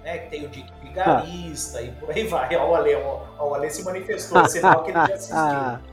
né? 0.02 0.18
Que 0.18 0.30
tem 0.30 0.46
o 0.46 0.48
Dick 0.48 0.68
Vigarista 0.82 1.78
ah. 1.78 1.82
e 1.82 1.92
por 1.92 2.10
aí 2.10 2.26
vai. 2.26 2.56
Ó, 2.56 2.70
o 2.70 2.74
Ale, 2.74 2.96
ó, 2.96 3.50
o 3.50 3.54
Ale 3.54 3.70
se 3.70 3.84
manifestou, 3.84 4.44
sinal 4.48 4.82
que 4.82 4.90
ele 4.90 4.98
já 4.98 5.14
assistiu. 5.14 5.92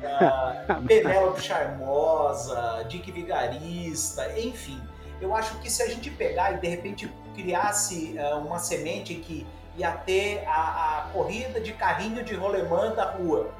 Uh, 0.00 0.86
Penélope 0.86 1.40
Charmosa, 1.40 2.84
Dick 2.88 3.10
Vigarista, 3.10 4.38
enfim. 4.38 4.80
Eu 5.20 5.34
acho 5.34 5.58
que 5.60 5.70
se 5.70 5.82
a 5.82 5.88
gente 5.88 6.10
pegar 6.10 6.52
e 6.52 6.58
de 6.58 6.68
repente 6.68 7.10
criasse 7.34 8.16
uh, 8.18 8.38
uma 8.38 8.58
semente 8.58 9.14
que 9.14 9.46
ia 9.80 9.92
ter 9.92 10.44
a, 10.46 10.98
a 10.98 11.02
corrida 11.12 11.60
de 11.60 11.72
carrinho 11.72 12.22
de 12.24 12.34
rolemã 12.34 12.94
da 12.94 13.10
rua. 13.10 13.50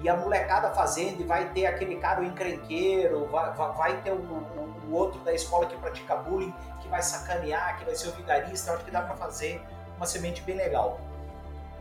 E 0.00 0.08
a 0.08 0.16
molecada 0.16 0.70
fazendo, 0.70 1.20
e 1.20 1.24
vai 1.24 1.50
ter 1.50 1.66
aquele 1.66 1.96
cara 1.96 2.20
o 2.20 2.24
encrenqueiro, 2.24 3.26
vai, 3.26 3.52
vai 3.54 3.96
ter 4.02 4.10
o, 4.10 4.16
o, 4.16 4.88
o, 4.88 4.92
outro 4.92 5.20
da 5.20 5.32
escola 5.32 5.66
que 5.66 5.76
pratica 5.76 6.16
bullying, 6.16 6.52
que 6.80 6.88
vai 6.88 7.00
sacanear, 7.02 7.78
que 7.78 7.84
vai 7.84 7.94
ser 7.94 8.08
o 8.08 8.12
vigarista. 8.12 8.72
Acho 8.72 8.84
que 8.84 8.90
dá 8.90 9.02
para 9.02 9.14
fazer 9.14 9.62
uma 9.96 10.06
semente 10.06 10.42
bem 10.42 10.56
legal. 10.56 11.00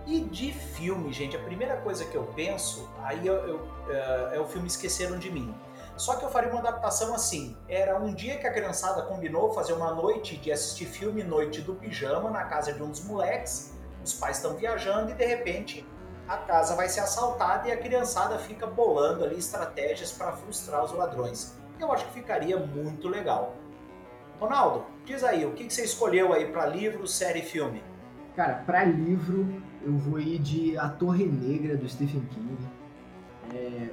E 0.05 0.19
de 0.19 0.51
filme, 0.51 1.11
gente, 1.13 1.35
a 1.35 1.39
primeira 1.39 1.77
coisa 1.77 2.05
que 2.05 2.15
eu 2.15 2.23
penso 2.35 2.89
aí 3.03 3.25
eu, 3.25 3.35
eu, 3.35 3.67
é, 3.89 4.35
é 4.35 4.39
o 4.39 4.45
filme 4.47 4.67
Esqueceram 4.67 5.17
de 5.17 5.31
Mim. 5.31 5.53
Só 6.01 6.15
que 6.15 6.25
eu 6.25 6.31
faria 6.31 6.50
uma 6.50 6.62
adaptação 6.62 7.13
assim. 7.13 7.55
Era 7.70 7.96
um 8.00 8.12
dia 8.12 8.39
que 8.39 8.48
a 8.48 8.51
criançada 8.51 9.03
combinou 9.03 9.53
fazer 9.53 9.74
uma 9.74 9.93
noite 9.93 10.36
de 10.36 10.51
assistir 10.51 10.86
filme 10.86 11.24
Noite 11.24 11.62
do 11.62 11.75
Pijama 11.75 12.31
na 12.31 12.43
casa 12.46 12.74
de 12.74 12.81
um 12.81 12.89
dos 12.89 13.05
moleques. 13.05 13.77
Os 14.03 14.12
pais 14.12 14.38
estão 14.38 14.55
viajando 14.55 15.12
e 15.12 15.13
de 15.13 15.24
repente 15.24 15.88
a 16.27 16.38
casa 16.38 16.75
vai 16.75 16.89
ser 16.89 17.01
assaltada 17.01 17.67
e 17.67 17.72
a 17.72 17.77
criançada 17.77 18.39
fica 18.39 18.65
bolando 18.65 19.24
ali 19.24 19.38
estratégias 19.38 20.12
para 20.12 20.31
frustrar 20.31 20.84
os 20.84 20.91
ladrões. 20.91 21.55
Eu 21.79 21.91
acho 21.91 22.08
que 22.08 22.13
ficaria 22.13 22.58
muito 22.58 23.08
legal. 23.08 23.55
Ronaldo, 24.39 24.84
diz 25.05 25.24
aí, 25.24 25.46
o 25.46 25.51
que, 25.51 25.70
você 25.70 25.84
escolheu 25.84 26.34
aí 26.34 26.51
para 26.51 26.65
livro, 26.65 27.05
série 27.05 27.41
e 27.41 27.43
filme? 27.43 27.84
Cara, 28.36 28.63
para 28.65 28.84
livro 28.84 29.62
eu 29.86 29.96
vou 30.00 30.20
ir 30.20 30.39
de 30.39 30.75
A 30.79 30.89
Torre 30.89 31.27
Negra 31.27 31.77
do 31.77 31.88
Stephen 31.88 32.27
King. 32.31 32.58
É, 33.53 33.89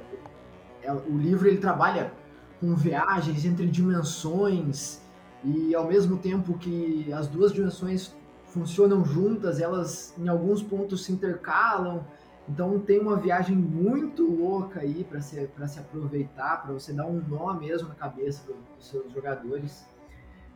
o 0.93 1.17
livro 1.17 1.47
ele 1.47 1.57
trabalha 1.57 2.11
com 2.59 2.75
viagens 2.75 3.45
entre 3.45 3.65
dimensões 3.65 5.01
e 5.43 5.73
ao 5.73 5.87
mesmo 5.87 6.17
tempo 6.17 6.57
que 6.57 7.11
as 7.13 7.27
duas 7.27 7.53
dimensões 7.53 8.13
funcionam 8.45 9.05
juntas, 9.05 9.59
elas 9.59 10.13
em 10.17 10.27
alguns 10.27 10.61
pontos 10.61 11.05
se 11.05 11.11
intercalam. 11.11 12.05
Então 12.47 12.79
tem 12.79 12.99
uma 12.99 13.15
viagem 13.15 13.55
muito 13.55 14.25
louca 14.25 14.81
aí 14.81 15.03
para 15.03 15.21
se, 15.21 15.49
se 15.67 15.79
aproveitar, 15.79 16.63
para 16.63 16.73
você 16.73 16.91
dar 16.91 17.05
um 17.05 17.21
nó 17.27 17.53
mesmo 17.53 17.89
na 17.89 17.95
cabeça 17.95 18.43
dos 18.77 18.87
seus 18.87 19.11
jogadores. 19.13 19.85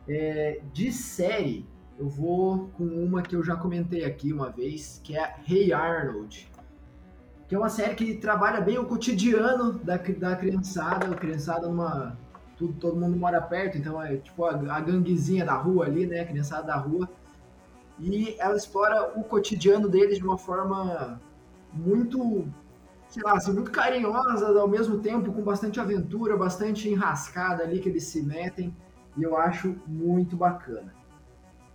É, 0.06 0.60
de 0.72 0.92
série, 0.92 1.66
eu 1.98 2.08
vou 2.08 2.68
com 2.76 2.84
uma 2.84 3.22
que 3.22 3.36
eu 3.36 3.42
já 3.42 3.56
comentei 3.56 4.04
aqui 4.04 4.32
uma 4.32 4.50
vez, 4.50 5.00
que 5.02 5.16
é 5.16 5.36
Hey 5.48 5.72
Arnold 5.72 6.52
que 7.54 7.56
é 7.56 7.60
uma 7.60 7.70
série 7.70 7.94
que 7.94 8.16
trabalha 8.16 8.60
bem 8.60 8.78
o 8.78 8.84
cotidiano 8.84 9.74
da, 9.74 9.96
da 9.96 10.34
criançada, 10.34 11.06
a 11.06 11.14
criançada 11.14 11.68
numa. 11.68 12.18
Tudo, 12.56 12.72
todo 12.80 12.96
mundo 12.96 13.16
mora 13.16 13.40
perto, 13.40 13.78
então 13.78 14.02
é 14.02 14.16
tipo 14.16 14.44
a, 14.44 14.50
a 14.50 14.80
ganguezinha 14.80 15.44
da 15.44 15.54
rua 15.54 15.86
ali, 15.86 16.04
né? 16.04 16.18
A 16.18 16.24
criançada 16.24 16.66
da 16.66 16.74
rua. 16.74 17.08
E 18.00 18.34
ela 18.40 18.56
explora 18.56 19.16
o 19.16 19.22
cotidiano 19.22 19.88
deles 19.88 20.18
de 20.18 20.24
uma 20.24 20.36
forma 20.36 21.20
muito, 21.72 22.48
sei 23.08 23.22
lá, 23.22 23.34
assim, 23.34 23.52
muito 23.52 23.70
carinhosa, 23.70 24.48
ao 24.58 24.66
mesmo 24.66 24.98
tempo 24.98 25.32
com 25.32 25.42
bastante 25.42 25.78
aventura, 25.78 26.36
bastante 26.36 26.88
enrascada 26.88 27.62
ali 27.62 27.78
que 27.78 27.88
eles 27.88 28.02
se 28.02 28.20
metem. 28.20 28.74
E 29.16 29.22
eu 29.22 29.36
acho 29.36 29.76
muito 29.86 30.36
bacana. 30.36 30.92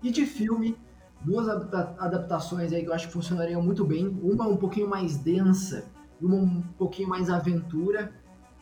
E 0.03 0.11
de 0.11 0.25
filme, 0.25 0.77
duas 1.21 1.47
adaptações 1.49 2.71
aí 2.71 2.83
que 2.83 2.89
eu 2.89 2.93
acho 2.93 3.07
que 3.07 3.13
funcionariam 3.13 3.61
muito 3.61 3.85
bem. 3.85 4.07
Uma 4.21 4.47
um 4.47 4.57
pouquinho 4.57 4.87
mais 4.87 5.17
densa 5.17 5.85
e 6.19 6.25
uma 6.25 6.37
um 6.37 6.61
pouquinho 6.77 7.09
mais 7.09 7.29
aventura. 7.29 8.11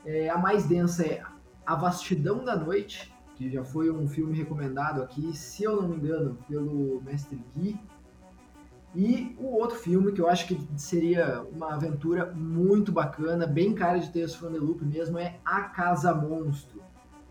É, 0.06 0.30
a 0.30 0.38
mais 0.38 0.66
densa 0.66 1.06
é 1.06 1.22
A 1.66 1.76
Vastidão 1.76 2.44
da 2.44 2.56
Noite, 2.56 3.14
que 3.36 3.50
já 3.52 3.64
foi 3.64 3.92
um 3.92 4.08
filme 4.08 4.36
recomendado 4.36 5.02
aqui, 5.02 5.36
se 5.36 5.64
eu 5.64 5.82
não 5.82 5.90
me 5.90 5.98
engano, 5.98 6.38
pelo 6.48 7.02
Mestre 7.04 7.44
Gui. 7.56 7.80
E 8.96 9.36
o 9.38 9.54
outro 9.56 9.78
filme 9.78 10.12
que 10.12 10.20
eu 10.20 10.28
acho 10.28 10.48
que 10.48 10.60
seria 10.76 11.46
uma 11.54 11.74
aventura 11.74 12.34
muito 12.34 12.92
bacana, 12.92 13.46
bem 13.46 13.76
cara 13.76 14.00
de 14.00 14.12
Tales 14.12 14.34
from 14.34 14.52
the 14.52 14.58
Loop 14.58 14.84
mesmo, 14.84 15.20
é 15.20 15.40
A 15.46 15.64
Casa 15.64 16.16
Monstro. 16.16 16.82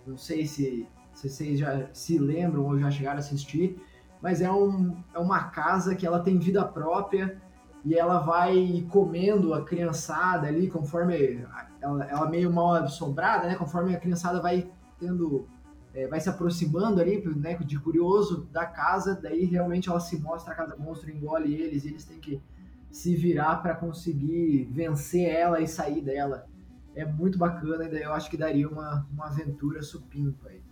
Não 0.06 0.16
sei 0.16 0.46
se, 0.46 0.86
se 1.12 1.28
vocês 1.28 1.58
já 1.58 1.88
se 1.92 2.18
lembram 2.18 2.64
ou 2.64 2.78
já 2.78 2.88
chegaram 2.88 3.16
a 3.16 3.20
assistir, 3.20 3.82
mas 4.26 4.40
é, 4.40 4.50
um, 4.50 4.96
é 5.14 5.20
uma 5.20 5.44
casa 5.50 5.94
que 5.94 6.04
ela 6.04 6.18
tem 6.18 6.36
vida 6.36 6.64
própria 6.64 7.40
e 7.84 7.94
ela 7.94 8.18
vai 8.18 8.84
comendo 8.90 9.54
a 9.54 9.64
criançada 9.64 10.48
ali 10.48 10.68
conforme 10.68 11.46
ela, 11.80 12.04
ela 12.06 12.28
meio 12.28 12.52
mal 12.52 12.72
assombrada, 12.72 13.46
né? 13.46 13.54
Conforme 13.54 13.94
a 13.94 14.00
criançada 14.00 14.42
vai 14.42 14.68
tendo 14.98 15.46
é, 15.94 16.08
vai 16.08 16.18
se 16.18 16.28
aproximando 16.28 17.00
ali, 17.00 17.24
né, 17.36 17.54
de 17.54 17.78
curioso 17.78 18.48
da 18.50 18.66
casa, 18.66 19.14
daí 19.14 19.44
realmente 19.44 19.88
ela 19.88 20.00
se 20.00 20.18
mostra 20.18 20.52
a 20.52 20.56
casa 20.56 20.74
monstro, 20.76 21.08
engole 21.08 21.54
eles, 21.54 21.84
e 21.84 21.88
eles 21.88 22.04
têm 22.04 22.18
que 22.18 22.42
se 22.90 23.14
virar 23.14 23.62
para 23.62 23.76
conseguir 23.76 24.64
vencer 24.72 25.30
ela 25.30 25.60
e 25.60 25.68
sair 25.68 26.02
dela. 26.02 26.48
É 26.96 27.04
muito 27.04 27.38
bacana, 27.38 27.84
e 27.84 27.88
daí 27.88 28.02
eu 28.02 28.12
acho 28.12 28.28
que 28.28 28.36
daria 28.36 28.68
uma, 28.68 29.06
uma 29.12 29.26
aventura 29.26 29.80
supimpa 29.82 30.48
aí. 30.48 30.65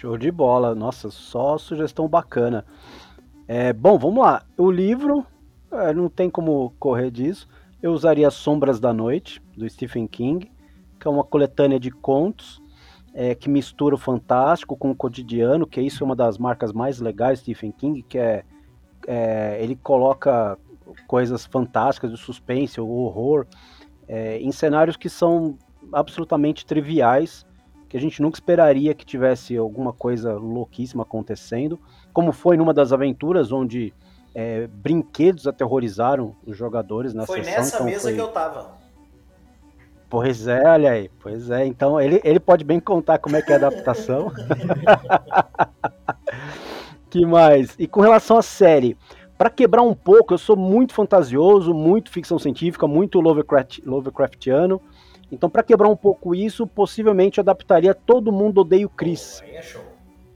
Show 0.00 0.16
de 0.16 0.30
bola, 0.30 0.74
nossa, 0.74 1.10
só 1.10 1.58
sugestão 1.58 2.08
bacana. 2.08 2.64
É, 3.46 3.70
bom, 3.70 3.98
vamos 3.98 4.24
lá. 4.24 4.42
O 4.56 4.70
livro, 4.70 5.26
é, 5.70 5.92
não 5.92 6.08
tem 6.08 6.30
como 6.30 6.72
correr 6.78 7.10
disso. 7.10 7.46
Eu 7.82 7.92
usaria 7.92 8.30
Sombras 8.30 8.80
da 8.80 8.94
Noite, 8.94 9.42
do 9.54 9.68
Stephen 9.68 10.06
King. 10.06 10.50
que 10.98 11.06
é 11.06 11.10
uma 11.10 11.22
coletânea 11.22 11.78
de 11.78 11.90
contos 11.90 12.62
é, 13.12 13.34
que 13.34 13.50
mistura 13.50 13.94
o 13.94 13.98
fantástico 13.98 14.74
com 14.74 14.90
o 14.90 14.96
cotidiano, 14.96 15.66
que 15.66 15.82
isso 15.82 16.02
é 16.02 16.06
uma 16.06 16.16
das 16.16 16.38
marcas 16.38 16.72
mais 16.72 16.98
legais 16.98 17.40
de 17.40 17.52
Stephen 17.52 17.70
King, 17.70 18.02
que 18.02 18.16
é, 18.16 18.42
é 19.06 19.62
ele 19.62 19.76
coloca 19.76 20.56
coisas 21.06 21.44
fantásticas, 21.44 22.10
de 22.10 22.16
suspense, 22.16 22.80
o 22.80 22.88
horror, 22.88 23.46
é, 24.08 24.38
em 24.38 24.50
cenários 24.50 24.96
que 24.96 25.10
são 25.10 25.58
absolutamente 25.92 26.64
triviais, 26.64 27.44
que 27.90 27.96
a 27.96 28.00
gente 28.00 28.22
nunca 28.22 28.36
esperaria 28.36 28.94
que 28.94 29.04
tivesse 29.04 29.56
alguma 29.56 29.92
coisa 29.92 30.34
louquíssima 30.34 31.02
acontecendo, 31.02 31.76
como 32.12 32.30
foi 32.30 32.56
numa 32.56 32.72
das 32.72 32.92
aventuras 32.92 33.50
onde 33.50 33.92
é, 34.32 34.68
brinquedos 34.68 35.48
aterrorizaram 35.48 36.36
os 36.46 36.56
jogadores 36.56 37.12
na 37.12 37.26
Foi 37.26 37.42
sessão. 37.42 37.58
nessa 37.58 37.76
então 37.76 37.86
mesa 37.86 38.02
foi... 38.02 38.14
que 38.14 38.20
eu 38.20 38.28
tava. 38.28 38.78
Pois 40.08 40.46
é, 40.46 40.62
olha 40.68 40.92
aí, 40.92 41.10
pois 41.20 41.50
é. 41.50 41.66
Então 41.66 42.00
ele, 42.00 42.20
ele 42.22 42.38
pode 42.38 42.62
bem 42.62 42.78
contar 42.78 43.18
como 43.18 43.34
é 43.34 43.42
que 43.42 43.50
é 43.50 43.54
a 43.54 43.58
adaptação. 43.58 44.32
que 47.10 47.26
mais? 47.26 47.74
E 47.76 47.88
com 47.88 48.00
relação 48.00 48.36
à 48.38 48.42
série, 48.42 48.96
para 49.36 49.50
quebrar 49.50 49.82
um 49.82 49.94
pouco, 49.94 50.34
eu 50.34 50.38
sou 50.38 50.56
muito 50.56 50.94
fantasioso, 50.94 51.74
muito 51.74 52.10
ficção 52.10 52.38
científica, 52.38 52.86
muito 52.86 53.20
Lovecraft, 53.20 53.80
Lovecraftiano. 53.84 54.80
Então, 55.30 55.48
para 55.48 55.62
quebrar 55.62 55.88
um 55.88 55.96
pouco 55.96 56.34
isso, 56.34 56.66
possivelmente 56.66 57.38
eu 57.38 57.42
adaptaria 57.42 57.94
Todo 57.94 58.32
Mundo 58.32 58.62
Odeia 58.62 58.86
o 58.86 58.90
Chris. 58.90 59.40
Aí 59.42 59.56
é 59.56 59.62
show. 59.62 59.82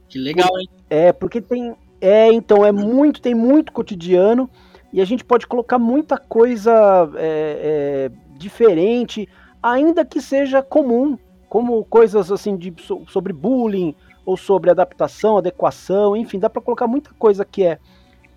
Que 0.07 0.17
legal, 0.17 0.49
hein? 0.59 0.69
É, 0.89 1.11
porque 1.11 1.41
tem. 1.41 1.75
É, 1.99 2.31
então, 2.31 2.65
é 2.65 2.71
muito, 2.71 3.21
tem 3.21 3.33
muito 3.33 3.71
cotidiano 3.71 4.49
e 4.93 5.01
a 5.01 5.05
gente 5.05 5.25
pode 5.25 5.47
colocar 5.47 5.77
muita 5.77 6.17
coisa 6.17 6.71
é, 7.15 8.09
é, 8.11 8.37
diferente, 8.37 9.27
ainda 9.61 10.05
que 10.05 10.21
seja 10.21 10.61
comum, 10.61 11.17
como 11.49 11.83
coisas 11.85 12.31
assim 12.31 12.55
de, 12.55 12.73
so- 12.81 13.03
sobre 13.09 13.33
bullying 13.33 13.95
ou 14.25 14.37
sobre 14.37 14.69
adaptação, 14.69 15.37
adequação, 15.37 16.15
enfim, 16.15 16.39
dá 16.39 16.49
para 16.49 16.61
colocar 16.61 16.87
muita 16.87 17.11
coisa 17.19 17.43
que 17.43 17.63
é 17.63 17.79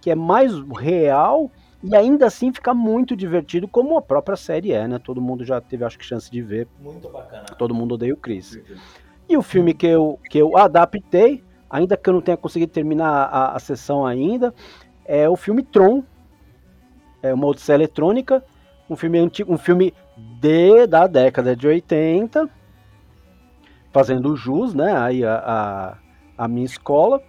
que 0.01 0.11
é 0.11 0.15
mais 0.15 0.53
real 0.81 1.51
e 1.83 1.95
ainda 1.95 2.27
assim 2.27 2.53
ficar 2.53 2.75
muito 2.75 3.15
divertido, 3.15 3.69
como 3.69 3.97
a 3.97 4.03
própria 4.03 4.37
série 4.37 4.73
é, 4.73 4.89
né? 4.89 4.99
Todo 4.99 5.21
mundo 5.21 5.45
já 5.45 5.61
teve, 5.61 5.85
acho 5.85 5.99
que, 5.99 6.05
chance 6.05 6.31
de 6.31 6.43
ver. 6.43 6.67
Muito 6.81 7.09
bacana. 7.09 7.45
Todo 7.57 7.75
mundo 7.75 7.95
odeia 7.95 8.15
o 8.15 8.17
Chris. 8.17 8.59
E 9.29 9.37
o 9.37 9.43
filme 9.43 9.73
que 9.73 9.87
eu, 9.87 10.19
que 10.29 10.39
eu 10.39 10.57
adaptei, 10.57 11.45
ainda 11.71 11.97
que 11.97 12.09
eu 12.09 12.15
não 12.15 12.21
tenha 12.21 12.37
conseguido 12.37 12.73
terminar 12.73 13.09
a, 13.09 13.55
a 13.55 13.59
sessão 13.61 14.05
ainda, 14.05 14.53
é 15.05 15.29
o 15.29 15.37
filme 15.37 15.63
Tron. 15.63 16.03
É 17.23 17.33
uma 17.33 17.47
Odisseia 17.47 17.77
Eletrônica, 17.77 18.45
um 18.91 18.97
filme 18.97 19.19
antigo, 19.19 19.53
um 19.53 19.59
filme 19.59 19.95
de, 20.41 20.87
da 20.87 21.07
década 21.07 21.55
de 21.55 21.67
80, 21.67 22.49
fazendo 23.93 24.37
jus, 24.37 24.75
né, 24.75 24.97
aí 24.97 25.25
a, 25.25 25.37
a, 26.37 26.45
a 26.45 26.49
minha 26.49 26.67
escola. 26.67 27.21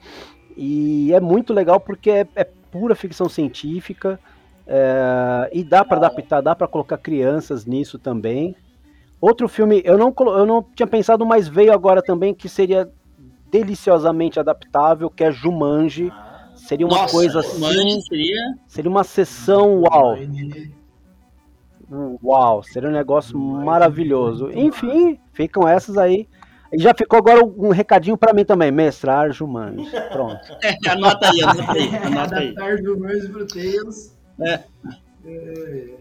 E 0.55 1.13
é 1.13 1.19
muito 1.19 1.53
legal 1.53 1.79
porque 1.79 2.09
é, 2.09 2.27
é 2.35 2.43
pura 2.43 2.95
ficção 2.95 3.27
científica, 3.29 4.19
é, 4.71 5.49
e 5.51 5.63
dá 5.63 5.83
para 5.83 5.97
adaptar, 5.97 6.41
dá 6.41 6.55
para 6.55 6.67
colocar 6.67 6.99
crianças 6.99 7.65
nisso 7.65 7.97
também. 7.97 8.55
Outro 9.19 9.49
filme, 9.49 9.81
eu 9.83 9.97
não, 9.97 10.13
eu 10.19 10.45
não 10.45 10.63
tinha 10.63 10.85
pensado, 10.85 11.25
mas 11.25 11.47
veio 11.47 11.73
agora 11.73 12.03
também 12.03 12.35
que 12.35 12.47
seria 12.47 12.87
deliciosamente 13.51 14.39
adaptável, 14.39 15.09
que 15.09 15.23
é 15.23 15.31
Jumanji. 15.31 16.11
Ah, 16.13 16.51
Seria 16.55 16.85
uma 16.85 16.97
Nossa, 16.97 17.13
coisa 17.13 17.41
Jumanji 17.41 17.79
assim, 17.79 18.01
seria 18.01 18.55
seria 18.67 18.91
uma 18.91 19.03
sessão 19.03 19.81
uau, 19.81 20.17
uau, 22.23 22.61
seria 22.61 22.89
um 22.89 22.91
negócio 22.91 23.31
Jumanji, 23.31 23.65
maravilhoso. 23.65 24.51
Enfim, 24.53 25.19
ficam 25.33 25.67
essas 25.67 25.97
aí. 25.97 26.29
E 26.71 26.77
já 26.77 26.93
ficou 26.93 27.17
agora 27.17 27.43
um 27.43 27.69
recadinho 27.69 28.15
para 28.15 28.33
mim 28.33 28.45
também, 28.45 28.71
mestrar 28.71 29.31
Jumanji. 29.31 29.89
Pronto. 30.11 30.39
anota 30.87 31.31
aí, 31.31 31.41
anota 31.41 31.71
aí, 31.71 31.95
anota 31.95 32.35
aí. 32.35 32.49
Adaptar 32.49 32.77
Jumanji 32.77 33.29
pro 33.29 33.47
Tails. 33.47 34.18
É. 34.41 34.63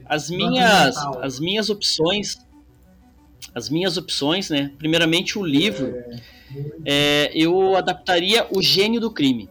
As 0.07 0.31
minhas, 0.31 0.97
as 1.21 1.41
minhas 1.41 1.69
opções, 1.69 2.39
as 3.55 3.69
minhas 3.69 3.97
opções, 3.97 4.49
né? 4.49 4.73
Primeiramente 4.79 5.39
o 5.39 5.45
livro, 5.45 5.95
é, 6.85 7.31
eu 7.35 7.77
adaptaria 7.77 8.47
o 8.51 8.63
Gênio 8.63 9.01
do 9.01 9.11
Crime. 9.11 9.49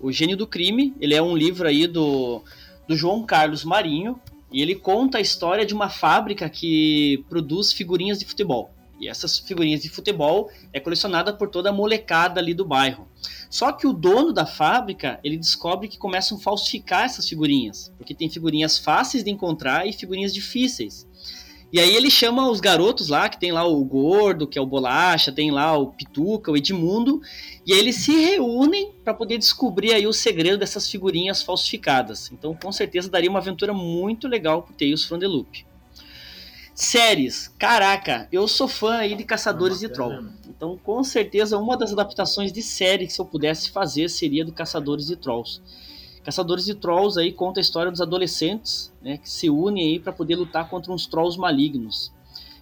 O 0.00 0.10
Gênio 0.10 0.36
do 0.36 0.46
Crime, 0.46 0.94
ele 1.00 1.14
é 1.14 1.20
um 1.20 1.36
livro 1.36 1.68
aí 1.68 1.86
do, 1.86 2.42
do 2.88 2.96
João 2.96 3.24
Carlos 3.24 3.64
Marinho 3.64 4.18
e 4.52 4.62
ele 4.62 4.74
conta 4.74 5.18
a 5.18 5.20
história 5.20 5.66
de 5.66 5.74
uma 5.74 5.88
fábrica 5.88 6.48
que 6.48 7.24
produz 7.28 7.72
figurinhas 7.72 8.18
de 8.18 8.24
futebol. 8.24 8.70
E 9.00 9.08
essas 9.08 9.38
figurinhas 9.38 9.82
de 9.82 9.88
futebol 9.88 10.50
é 10.72 10.80
colecionada 10.80 11.32
por 11.32 11.48
toda 11.48 11.70
a 11.70 11.72
molecada 11.72 12.40
ali 12.40 12.54
do 12.54 12.64
bairro. 12.64 13.08
Só 13.48 13.72
que 13.72 13.86
o 13.86 13.92
dono 13.92 14.32
da 14.32 14.46
fábrica, 14.46 15.18
ele 15.24 15.36
descobre 15.36 15.88
que 15.88 15.98
começam 15.98 16.38
a 16.38 16.40
falsificar 16.40 17.04
essas 17.04 17.28
figurinhas, 17.28 17.92
porque 17.96 18.14
tem 18.14 18.30
figurinhas 18.30 18.78
fáceis 18.78 19.24
de 19.24 19.30
encontrar 19.30 19.86
e 19.86 19.92
figurinhas 19.92 20.32
difíceis. 20.32 21.06
E 21.72 21.78
aí 21.78 21.94
ele 21.94 22.10
chama 22.10 22.50
os 22.50 22.58
garotos 22.58 23.08
lá, 23.08 23.28
que 23.28 23.38
tem 23.38 23.52
lá 23.52 23.64
o 23.64 23.84
Gordo, 23.84 24.46
que 24.46 24.58
é 24.58 24.62
o 24.62 24.66
Bolacha, 24.66 25.30
tem 25.30 25.52
lá 25.52 25.76
o 25.76 25.92
Pituca, 25.92 26.50
o 26.50 26.56
Edmundo, 26.56 27.20
e 27.64 27.72
aí 27.72 27.78
eles 27.78 27.96
se 27.96 28.12
reúnem 28.12 28.92
para 29.04 29.14
poder 29.14 29.38
descobrir 29.38 29.92
aí 29.92 30.04
o 30.04 30.12
segredo 30.12 30.58
dessas 30.58 30.90
figurinhas 30.90 31.42
falsificadas. 31.42 32.30
Então, 32.32 32.56
com 32.60 32.72
certeza 32.72 33.08
daria 33.08 33.30
uma 33.30 33.38
aventura 33.38 33.72
muito 33.72 34.26
legal 34.26 34.62
pro 34.62 34.74
Tales 34.74 35.04
from 35.04 35.20
the 35.20 35.28
Loop. 35.28 35.64
Séries, 36.74 37.54
caraca, 37.58 38.26
eu 38.32 38.48
sou 38.48 38.66
fã 38.66 38.96
aí 38.96 39.14
de 39.14 39.22
Caçadores 39.22 39.78
de 39.78 39.88
Troll. 39.88 40.24
Então, 40.60 40.76
com 40.76 41.02
certeza, 41.02 41.56
uma 41.56 41.74
das 41.74 41.90
adaptações 41.90 42.52
de 42.52 42.60
série 42.60 43.06
que 43.06 43.14
se 43.14 43.18
eu 43.18 43.24
pudesse 43.24 43.70
fazer 43.70 44.10
seria 44.10 44.44
do 44.44 44.52
Caçadores 44.52 45.06
de 45.06 45.16
Trolls. 45.16 45.62
Caçadores 46.22 46.66
de 46.66 46.74
Trolls 46.74 47.18
aí 47.18 47.32
conta 47.32 47.58
a 47.60 47.62
história 47.62 47.90
dos 47.90 48.02
adolescentes, 48.02 48.92
né, 49.00 49.16
que 49.16 49.30
se 49.30 49.48
unem 49.48 49.92
aí 49.92 49.98
para 49.98 50.12
poder 50.12 50.36
lutar 50.36 50.68
contra 50.68 50.92
uns 50.92 51.06
trolls 51.06 51.40
malignos. 51.40 52.12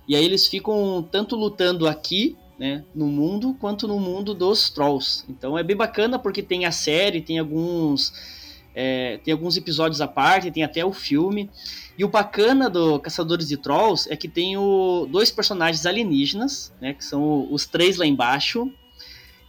E 0.06 0.14
aí 0.14 0.24
eles 0.24 0.46
ficam 0.46 1.04
tanto 1.10 1.34
lutando 1.34 1.88
aqui, 1.88 2.36
né, 2.56 2.84
no 2.94 3.08
mundo, 3.08 3.56
quanto 3.60 3.88
no 3.88 3.98
mundo 3.98 4.32
dos 4.32 4.70
trolls. 4.70 5.24
Então 5.28 5.58
é 5.58 5.64
bem 5.64 5.76
bacana 5.76 6.20
porque 6.20 6.40
tem 6.40 6.66
a 6.66 6.70
série, 6.70 7.20
tem 7.20 7.40
alguns 7.40 8.12
é, 8.74 9.18
tem 9.24 9.32
alguns 9.32 9.56
episódios 9.56 10.00
à 10.00 10.06
parte, 10.06 10.50
tem 10.50 10.62
até 10.62 10.84
o 10.84 10.92
filme. 10.92 11.50
E 11.96 12.04
o 12.04 12.08
bacana 12.08 12.70
do 12.70 13.00
Caçadores 13.00 13.48
de 13.48 13.56
Trolls 13.56 14.10
é 14.10 14.16
que 14.16 14.28
tem 14.28 14.56
o, 14.56 15.06
dois 15.10 15.30
personagens 15.30 15.84
alienígenas, 15.84 16.72
né, 16.80 16.94
que 16.94 17.04
são 17.04 17.52
os 17.52 17.66
três 17.66 17.96
lá 17.96 18.06
embaixo. 18.06 18.70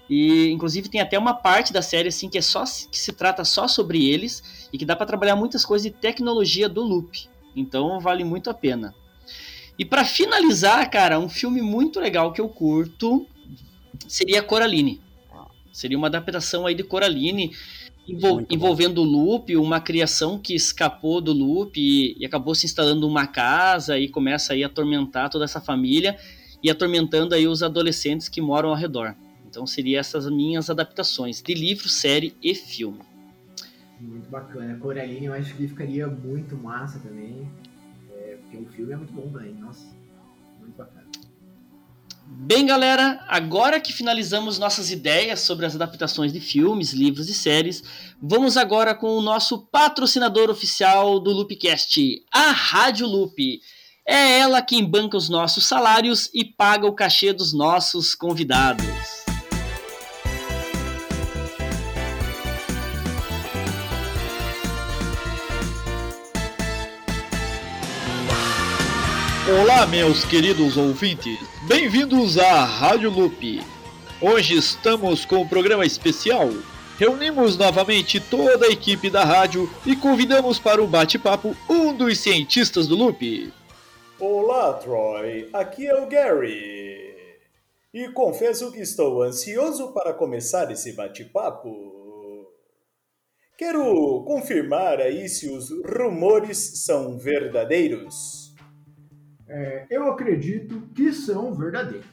E 0.09 0.49
inclusive 0.49 0.89
tem 0.89 0.99
até 0.99 1.19
uma 1.19 1.35
parte 1.35 1.71
da 1.71 1.83
série 1.83 2.09
assim 2.09 2.27
que 2.27 2.37
é 2.39 2.41
só 2.41 2.63
que 2.63 2.97
se 2.97 3.13
trata 3.13 3.45
só 3.45 3.67
sobre 3.67 4.09
eles 4.09 4.67
e 4.73 4.77
que 4.77 4.85
dá 4.85 4.95
para 4.95 5.05
trabalhar 5.05 5.35
muitas 5.35 5.63
coisas 5.63 5.83
de 5.83 5.95
tecnologia 5.95 6.67
do 6.67 6.81
loop. 6.81 7.29
Então 7.55 7.99
vale 7.99 8.23
muito 8.23 8.49
a 8.49 8.53
pena. 8.53 8.95
E 9.77 9.85
para 9.85 10.03
finalizar, 10.03 10.89
cara, 10.89 11.19
um 11.19 11.29
filme 11.29 11.61
muito 11.61 11.99
legal 11.99 12.33
que 12.33 12.41
eu 12.41 12.49
curto 12.49 13.27
seria 14.07 14.41
Coraline. 14.41 14.99
Seria 15.71 15.97
uma 15.97 16.07
adaptação 16.07 16.65
aí 16.65 16.73
de 16.73 16.83
Coraline 16.83 17.55
envol- 18.13 18.45
envolvendo 18.49 19.01
o 19.01 19.03
loop, 19.03 19.55
uma 19.55 19.79
criação 19.79 20.37
que 20.37 20.53
escapou 20.55 21.21
do 21.21 21.31
loop 21.31 21.79
e, 21.79 22.15
e 22.19 22.25
acabou 22.25 22.55
se 22.55 22.65
instalando 22.65 23.01
numa 23.01 23.27
casa 23.27 23.97
e 23.97 24.07
começa 24.07 24.53
aí 24.53 24.63
a 24.63 24.67
atormentar 24.67 25.29
toda 25.29 25.45
essa 25.45 25.61
família 25.61 26.17
e 26.61 26.69
atormentando 26.69 27.35
aí 27.35 27.47
os 27.47 27.63
adolescentes 27.63 28.27
que 28.27 28.41
moram 28.41 28.69
ao 28.69 28.75
redor. 28.75 29.15
Então 29.47 29.65
seria 29.65 29.99
essas 29.99 30.29
minhas 30.29 30.69
adaptações 30.69 31.41
de 31.41 31.53
livro, 31.53 31.89
série 31.89 32.35
e 32.41 32.53
filme. 32.53 32.99
Muito 33.99 34.29
bacana. 34.29 34.77
Coraline 34.77 35.25
eu 35.25 35.33
acho 35.33 35.55
que 35.55 35.67
ficaria 35.67 36.07
muito 36.07 36.55
massa 36.55 36.99
também. 36.99 37.49
É, 38.11 38.37
porque 38.41 38.57
o 38.57 38.65
filme 38.67 38.93
é 38.93 38.95
muito 38.95 39.11
bom 39.13 39.29
também. 39.29 39.53
Nossa, 39.55 39.85
muito 40.59 40.75
bacana. 40.77 40.98
Bem, 42.31 42.63
galera, 42.63 43.25
agora 43.27 43.81
que 43.81 43.91
finalizamos 43.91 44.59
nossas 44.59 44.91
ideias 44.91 45.39
sobre 45.39 45.65
as 45.65 45.73
adaptações 45.73 46.31
de 46.31 46.39
filmes, 46.39 46.93
livros 46.93 47.27
e 47.27 47.33
séries, 47.33 47.83
vamos 48.21 48.55
agora 48.55 48.93
com 48.93 49.17
o 49.17 49.21
nosso 49.21 49.65
patrocinador 49.65 50.47
oficial 50.47 51.19
do 51.19 51.31
Loopcast, 51.31 52.23
a 52.31 52.51
Rádio 52.51 53.07
Loop. 53.07 53.59
É 54.07 54.39
ela 54.41 54.61
quem 54.61 54.85
banca 54.85 55.17
os 55.17 55.27
nossos 55.27 55.65
salários 55.65 56.29
e 56.31 56.45
paga 56.45 56.85
o 56.85 56.93
cachê 56.93 57.33
dos 57.33 57.51
nossos 57.51 58.13
convidados. 58.13 59.18
Olá, 69.51 69.87
meus 69.87 70.23
queridos 70.23 70.77
ouvintes. 70.77 71.39
Bem-vindos 71.67 72.37
à 72.37 72.63
Rádio 72.63 73.09
Loop. 73.09 73.59
Hoje 74.21 74.55
estamos 74.55 75.25
com 75.25 75.37
um 75.37 75.47
programa 75.47 75.83
especial. 75.87 76.49
Reunimos 76.99 77.57
novamente 77.57 78.19
toda 78.19 78.67
a 78.67 78.69
equipe 78.69 79.09
da 79.09 79.23
rádio 79.23 79.67
e 79.87 79.95
convidamos 79.95 80.59
para 80.59 80.83
o 80.83 80.85
bate-papo 80.85 81.57
um 81.67 81.91
dos 81.95 82.19
cientistas 82.19 82.85
do 82.85 82.95
Loop. 82.95 83.51
Olá, 84.19 84.73
Troy. 84.73 85.49
Aqui 85.51 85.87
é 85.87 85.99
o 85.99 86.05
Gary. 86.05 87.15
E 87.91 88.07
confesso 88.09 88.71
que 88.71 88.81
estou 88.81 89.23
ansioso 89.23 89.91
para 89.93 90.13
começar 90.13 90.69
esse 90.69 90.93
bate-papo. 90.93 92.53
Quero 93.57 94.23
confirmar 94.27 95.01
aí 95.01 95.27
se 95.27 95.49
os 95.49 95.71
rumores 95.83 96.83
são 96.85 97.17
verdadeiros. 97.17 98.38
É, 99.49 99.87
eu 99.89 100.11
acredito 100.11 100.81
que 100.93 101.11
são 101.11 101.55
verdadeiros. 101.55 102.05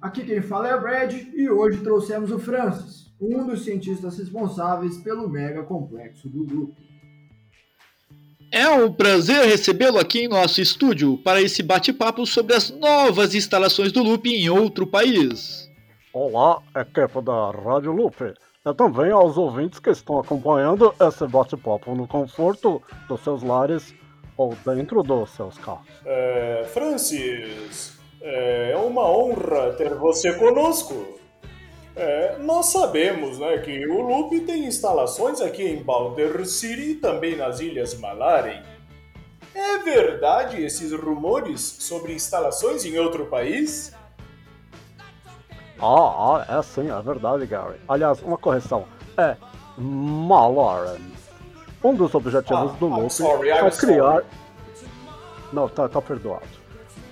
Aqui 0.00 0.24
quem 0.24 0.40
fala 0.40 0.68
é 0.68 0.74
o 0.74 0.80
Brad 0.80 1.12
e 1.12 1.50
hoje 1.50 1.82
trouxemos 1.82 2.30
o 2.30 2.38
Francis, 2.38 3.12
um 3.20 3.46
dos 3.46 3.64
cientistas 3.64 4.16
responsáveis 4.16 4.96
pelo 4.98 5.28
mega 5.28 5.62
complexo 5.62 6.26
do 6.26 6.42
Loop. 6.42 6.74
É 8.50 8.68
um 8.70 8.90
prazer 8.90 9.44
recebê-lo 9.44 9.98
aqui 9.98 10.20
em 10.20 10.28
nosso 10.28 10.60
estúdio 10.60 11.18
para 11.18 11.42
esse 11.42 11.62
bate-papo 11.62 12.24
sobre 12.26 12.54
as 12.54 12.70
novas 12.70 13.34
instalações 13.34 13.92
do 13.92 14.02
Loop 14.02 14.26
em 14.26 14.48
outro 14.48 14.86
país. 14.86 15.70
Olá, 16.14 16.62
equipe 16.74 17.20
da 17.22 17.50
Rádio 17.50 17.92
Loop. 17.92 18.16
E 18.66 18.74
também 18.74 19.10
aos 19.12 19.36
ouvintes 19.36 19.78
que 19.78 19.90
estão 19.90 20.18
acompanhando 20.18 20.94
esse 20.98 21.26
bate-papo 21.26 21.94
no 21.94 22.08
conforto 22.08 22.82
dos 23.06 23.20
seus 23.20 23.42
lares 23.42 23.94
ou 24.40 24.56
dentro 24.64 25.02
dos 25.02 25.30
seus 25.30 25.58
carros. 25.58 25.86
É, 26.02 26.64
Francis, 26.72 27.92
é 28.22 28.74
uma 28.74 29.06
honra 29.06 29.74
ter 29.74 29.94
você 29.94 30.32
conosco. 30.32 31.18
É, 31.94 32.38
nós 32.38 32.66
sabemos 32.66 33.38
né, 33.38 33.58
que 33.58 33.86
o 33.86 34.00
Loop 34.00 34.40
tem 34.40 34.64
instalações 34.64 35.42
aqui 35.42 35.62
em 35.62 35.82
Boulder 35.82 36.46
City 36.46 36.92
e 36.92 36.94
também 36.94 37.36
nas 37.36 37.60
Ilhas 37.60 37.98
Malari. 37.98 38.62
É 39.54 39.78
verdade 39.78 40.62
esses 40.62 40.90
rumores 40.92 41.60
sobre 41.60 42.14
instalações 42.14 42.86
em 42.86 42.98
outro 42.98 43.26
país? 43.26 43.92
Ah, 45.78 46.46
ah, 46.48 46.58
é 46.58 46.62
sim, 46.62 46.90
é 46.90 47.02
verdade, 47.02 47.44
Gary. 47.44 47.78
Aliás, 47.86 48.22
uma 48.22 48.38
correção. 48.38 48.86
É 49.18 49.36
Malaren. 49.76 51.10
Um 51.82 51.94
dos 51.94 52.14
objetivos 52.14 52.72
Ah, 52.72 52.76
do 52.78 52.86
Loop 52.88 53.10
sorry, 53.10 53.48
é 53.50 53.70
criar. 53.70 54.22
Não, 55.52 55.68
tá, 55.68 55.88
tá 55.88 56.00
perdoado. 56.00 56.46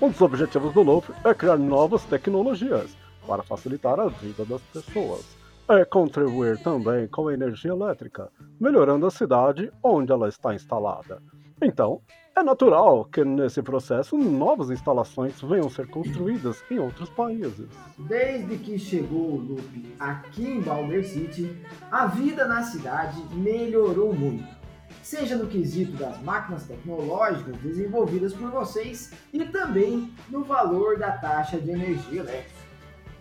Um 0.00 0.10
dos 0.10 0.20
objetivos 0.20 0.72
do 0.74 0.82
Loop 0.82 1.10
é 1.24 1.34
criar 1.34 1.56
novas 1.56 2.04
tecnologias 2.04 2.96
para 3.26 3.42
facilitar 3.42 3.98
a 3.98 4.08
vida 4.08 4.44
das 4.44 4.60
pessoas. 4.62 5.24
É 5.68 5.84
contribuir 5.84 6.62
também 6.62 7.06
com 7.08 7.28
a 7.28 7.34
energia 7.34 7.70
elétrica, 7.72 8.30
melhorando 8.60 9.06
a 9.06 9.10
cidade 9.10 9.70
onde 9.82 10.12
ela 10.12 10.28
está 10.28 10.54
instalada. 10.54 11.20
Então, 11.60 12.00
é 12.36 12.42
natural 12.42 13.04
que 13.04 13.24
nesse 13.24 13.60
processo 13.62 14.16
novas 14.16 14.70
instalações 14.70 15.40
venham 15.42 15.68
ser 15.68 15.88
construídas 15.88 16.62
em 16.70 16.78
outros 16.78 17.10
países. 17.10 17.66
Desde 17.98 18.56
que 18.58 18.78
chegou 18.78 19.32
o 19.32 19.36
Loop 19.40 19.96
aqui 19.98 20.46
em 20.46 20.60
Boulder 20.60 21.04
City, 21.04 21.54
a 21.90 22.06
vida 22.06 22.46
na 22.46 22.62
cidade 22.62 23.20
melhorou 23.34 24.14
muito. 24.14 24.57
Seja 25.02 25.36
no 25.36 25.46
quesito 25.46 25.92
das 25.92 26.20
máquinas 26.22 26.64
tecnológicas 26.64 27.56
desenvolvidas 27.58 28.34
por 28.34 28.50
vocês 28.50 29.12
e 29.32 29.44
também 29.46 30.12
no 30.28 30.44
valor 30.44 30.98
da 30.98 31.12
taxa 31.12 31.58
de 31.58 31.70
energia 31.70 32.20
elétrica. 32.20 32.58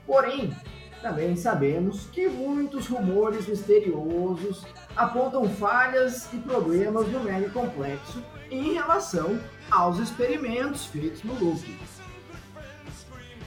Porém, 0.06 0.56
também 1.02 1.36
sabemos 1.36 2.08
que 2.08 2.28
muitos 2.28 2.88
rumores 2.88 3.48
misteriosos 3.48 4.66
apontam 4.96 5.48
falhas 5.48 6.32
e 6.34 6.38
problemas 6.38 7.08
no 7.10 7.20
mega 7.20 7.50
complexo 7.50 8.24
em 8.50 8.74
relação 8.74 9.40
aos 9.70 10.00
experimentos 10.00 10.86
feitos 10.88 11.24
no 11.24 11.34
Loop. 11.34 11.80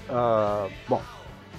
Ah, 0.09 0.69
bom, 0.89 1.03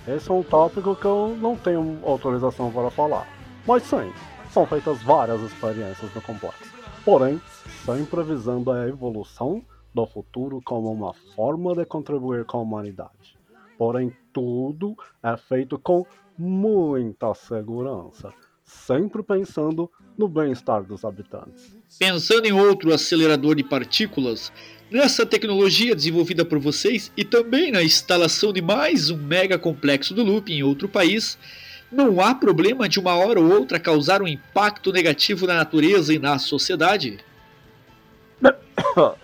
esse 0.08 0.30
é 0.30 0.34
um 0.34 0.44
tópico 0.44 0.96
que 0.96 1.06
eu 1.06 1.38
não 1.40 1.56
tenho 1.56 2.00
autorização 2.04 2.72
para 2.72 2.90
falar. 2.90 3.28
Mas 3.66 3.84
sim, 3.84 4.12
são 4.52 4.66
feitas 4.66 5.02
várias 5.02 5.42
experiências 5.42 6.14
no 6.14 6.22
complexo. 6.22 6.72
Porém, 7.06 7.42
sempre 7.86 8.22
visando 8.24 8.72
a 8.72 8.88
evolução 8.88 9.64
do 9.94 10.06
futuro 10.06 10.62
como 10.64 10.92
uma 10.92 11.14
forma 11.36 11.76
de 11.76 11.86
contribuir 11.86 12.46
com 12.46 12.58
a 12.58 12.62
humanidade. 12.62 13.38
Porém, 13.78 14.16
tudo 14.32 14.96
é 15.24 15.36
feito 15.38 15.80
com 15.80 16.06
muita 16.38 17.34
segurança, 17.34 18.34
sempre 18.64 19.24
pensando 19.24 19.90
no 20.18 20.28
bem-estar 20.28 20.84
dos 20.84 21.04
habitantes. 21.04 21.76
Pensando 21.98 22.46
em 22.46 22.54
outro 22.54 22.94
acelerador 22.94 23.56
de 23.56 23.64
partículas, 23.64 24.52
nessa 24.90 25.26
tecnologia 25.26 25.96
desenvolvida 25.96 26.46
por 26.46 26.60
vocês 26.60 27.12
e 27.18 27.24
também 27.24 27.72
na 27.72 27.84
instalação 27.84 28.54
de 28.54 28.62
mais 28.62 29.10
um 29.10 29.18
mega 29.18 29.58
complexo 29.58 30.14
do 30.14 30.24
Loop 30.24 30.52
em 30.52 30.64
outro 30.64 30.88
país, 30.88 31.38
não 31.92 32.22
há 32.22 32.34
problema 32.34 32.88
de 32.88 33.00
uma 33.00 33.16
hora 33.16 33.40
ou 33.40 33.52
outra 33.52 33.80
causar 33.80 34.22
um 34.22 34.28
impacto 34.28 34.92
negativo 34.94 35.46
na 35.46 35.56
natureza 35.56 36.14
e 36.14 36.20
na 36.20 36.40
sociedade? 36.40 37.20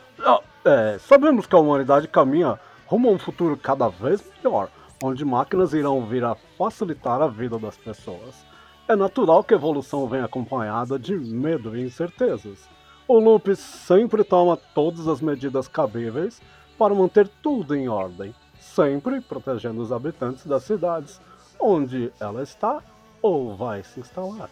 É, 0.70 0.98
sabemos 1.00 1.46
que 1.46 1.56
a 1.56 1.60
humanidade 1.60 2.10
caminha 2.10 2.60
rumo 2.88 3.08
a 3.08 3.12
um 3.14 3.18
futuro 3.18 3.56
cada 3.56 3.88
vez 3.88 4.22
melhor, 4.44 4.70
onde 5.02 5.24
máquinas 5.24 5.72
irão 5.72 6.06
vir 6.06 6.26
a 6.26 6.36
facilitar 6.58 7.22
a 7.22 7.28
vida 7.28 7.58
das 7.58 7.78
pessoas. 7.78 8.46
É 8.86 8.94
natural 8.94 9.46
que 9.46 9.54
a 9.54 9.58
evolução 9.58 10.06
venha 10.10 10.26
acompanhada 10.26 11.00
de 11.00 11.16
medo 11.16 11.74
e 11.74 11.86
incertezas. 11.86 12.68
O 13.08 13.18
Loop 13.18 13.56
sempre 13.56 14.26
toma 14.26 14.58
todas 14.58 15.08
as 15.08 15.22
medidas 15.22 15.70
cabíveis 15.70 16.42
para 16.78 16.94
manter 16.94 17.30
tudo 17.42 17.74
em 17.74 17.88
ordem, 17.88 18.36
sempre 18.60 19.22
protegendo 19.22 19.82
os 19.82 19.94
habitantes 19.94 20.46
das 20.46 20.64
cidades 20.64 21.22
onde 21.60 22.12
ela 22.20 22.44
está 22.44 22.82
ou 23.22 23.56
vai 23.56 23.84
se 23.84 24.00
instalar. 24.00 24.50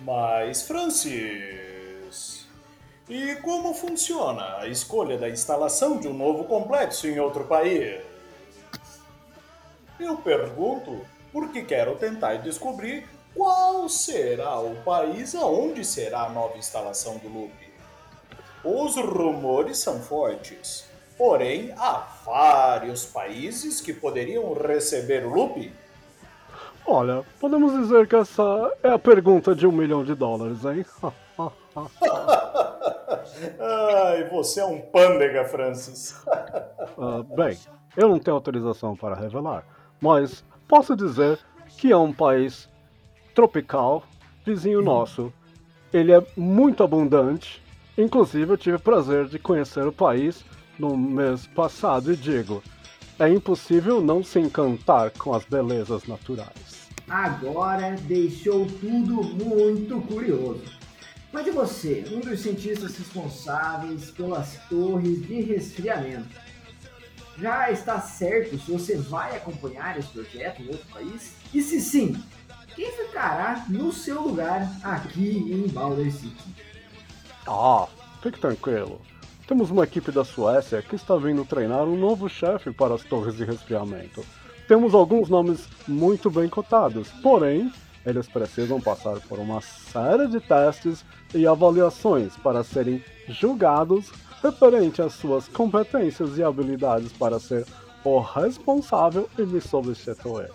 Mas, 0.00 0.62
Francis. 0.62 2.46
E 3.08 3.36
como 3.36 3.72
funciona 3.72 4.58
a 4.58 4.68
escolha 4.68 5.16
da 5.16 5.30
instalação 5.30 5.98
de 5.98 6.06
um 6.06 6.12
novo 6.12 6.44
complexo 6.44 7.06
em 7.06 7.18
outro 7.18 7.44
país? 7.44 8.02
Eu 9.98 10.16
pergunto 10.18 11.00
porque 11.32 11.62
quero 11.62 11.96
tentar 11.96 12.34
descobrir 12.36 13.08
qual 13.34 13.88
será 13.88 14.58
o 14.60 14.76
país 14.82 15.34
aonde 15.34 15.84
será 15.84 16.24
a 16.24 16.28
nova 16.28 16.58
instalação 16.58 17.16
do 17.18 17.28
Loop. 17.28 17.52
Os 18.64 18.96
rumores 18.96 19.78
são 19.78 20.00
fortes, 20.00 20.84
porém 21.16 21.72
há 21.76 22.06
vários 22.24 23.06
países 23.06 23.80
que 23.80 23.92
poderiam 23.92 24.52
receber 24.52 25.24
o 25.24 25.30
Loop. 25.30 25.72
Olha, 26.86 27.24
podemos 27.38 27.72
dizer 27.72 28.06
que 28.06 28.16
essa 28.16 28.72
é 28.82 28.90
a 28.90 28.98
pergunta 28.98 29.54
de 29.54 29.66
um 29.66 29.72
milhão 29.72 30.02
de 30.02 30.14
dólares, 30.14 30.64
hein? 30.64 30.84
Ai, 33.60 34.28
você 34.30 34.60
é 34.60 34.64
um 34.64 34.80
pândega, 34.80 35.44
Francis. 35.44 36.24
Ah, 37.00 37.22
bem, 37.36 37.56
eu 37.96 38.08
não 38.08 38.18
tenho 38.18 38.34
autorização 38.34 38.96
para 38.96 39.14
revelar, 39.14 39.64
mas 40.00 40.44
posso 40.66 40.96
dizer 40.96 41.38
que 41.76 41.92
é 41.92 41.96
um 41.96 42.12
país 42.12 42.68
tropical, 43.36 44.02
vizinho 44.44 44.82
nosso. 44.82 45.32
Ele 45.92 46.12
é 46.12 46.20
muito 46.36 46.82
abundante, 46.82 47.62
inclusive 47.96 48.52
eu 48.52 48.56
tive 48.56 48.76
o 48.76 48.80
prazer 48.80 49.26
de 49.26 49.38
conhecer 49.38 49.86
o 49.86 49.92
país 49.92 50.44
no 50.76 50.96
mês 50.96 51.46
passado 51.46 52.12
e 52.12 52.16
digo, 52.16 52.62
é 53.18 53.28
impossível 53.28 54.00
não 54.00 54.22
se 54.22 54.38
encantar 54.38 55.10
com 55.10 55.34
as 55.34 55.44
belezas 55.44 56.04
naturais. 56.06 56.88
Agora 57.08 57.96
deixou 58.02 58.66
tudo 58.66 59.24
muito 59.24 60.00
curioso. 60.02 60.62
Mas 61.32 61.46
e 61.46 61.50
você, 61.50 62.04
um 62.10 62.20
dos 62.20 62.40
cientistas 62.40 62.96
responsáveis 62.96 64.10
pelas 64.10 64.56
torres 64.68 65.26
de 65.26 65.40
resfriamento? 65.42 66.28
Já 67.38 67.70
está 67.70 68.00
certo 68.00 68.58
se 68.58 68.70
você 68.70 68.96
vai 68.96 69.36
acompanhar 69.36 69.98
esse 69.98 70.08
projeto 70.08 70.62
em 70.62 70.68
outro 70.68 70.86
país? 70.92 71.34
E 71.52 71.62
se 71.62 71.80
sim, 71.80 72.22
quem 72.74 72.90
ficará 72.92 73.64
no 73.68 73.92
seu 73.92 74.22
lugar 74.22 74.70
aqui 74.82 75.38
em 75.52 75.66
Boulder 75.68 76.12
City? 76.12 76.54
Ah, 77.46 77.86
fique 78.22 78.38
tranquilo. 78.40 79.00
Temos 79.48 79.70
uma 79.70 79.84
equipe 79.84 80.12
da 80.12 80.26
Suécia 80.26 80.82
que 80.82 80.94
está 80.94 81.16
vindo 81.16 81.42
treinar 81.42 81.84
um 81.84 81.96
novo 81.96 82.28
chefe 82.28 82.70
para 82.70 82.94
as 82.94 83.02
torres 83.02 83.34
de 83.34 83.46
resfriamento. 83.46 84.22
Temos 84.68 84.92
alguns 84.92 85.30
nomes 85.30 85.66
muito 85.88 86.30
bem 86.30 86.50
cotados, 86.50 87.08
porém, 87.22 87.72
eles 88.04 88.28
precisam 88.28 88.78
passar 88.78 89.18
por 89.20 89.38
uma 89.38 89.62
série 89.62 90.28
de 90.28 90.38
testes 90.38 91.02
e 91.34 91.46
avaliações 91.46 92.36
para 92.36 92.62
serem 92.62 93.02
julgados 93.26 94.12
referente 94.42 95.00
às 95.00 95.14
suas 95.14 95.48
competências 95.48 96.36
e 96.36 96.42
habilidades 96.42 97.10
para 97.14 97.40
ser 97.40 97.64
o 98.04 98.20
responsável 98.20 99.30
e 99.38 99.46
me 99.46 99.62
substituir. 99.62 100.50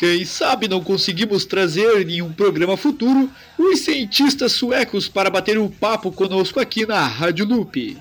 Quem 0.00 0.24
sabe 0.24 0.66
não 0.66 0.82
conseguimos 0.82 1.44
trazer 1.44 2.08
em 2.08 2.22
um 2.22 2.32
programa 2.32 2.74
futuro 2.74 3.30
os 3.58 3.80
cientistas 3.80 4.52
suecos 4.52 5.06
para 5.06 5.28
bater 5.28 5.58
um 5.58 5.68
papo 5.68 6.10
conosco 6.10 6.58
aqui 6.58 6.86
na 6.86 7.06
Rádio 7.06 7.44
Loop. 7.44 8.00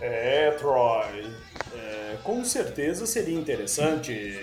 É, 0.00 0.52
Troy. 0.52 1.26
É, 1.76 2.16
com 2.24 2.42
certeza 2.46 3.04
seria 3.04 3.38
interessante. 3.38 4.40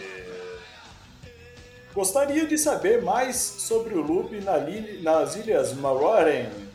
Gostaria 1.91 2.45
de 2.45 2.55
saber 2.59 3.01
mais 3.01 3.37
sobre 3.37 3.95
o 3.95 4.01
loop 4.03 4.39
na 4.41 4.59
nas 5.01 5.35
Ilhas 5.35 5.73
Maroren. 5.73 6.68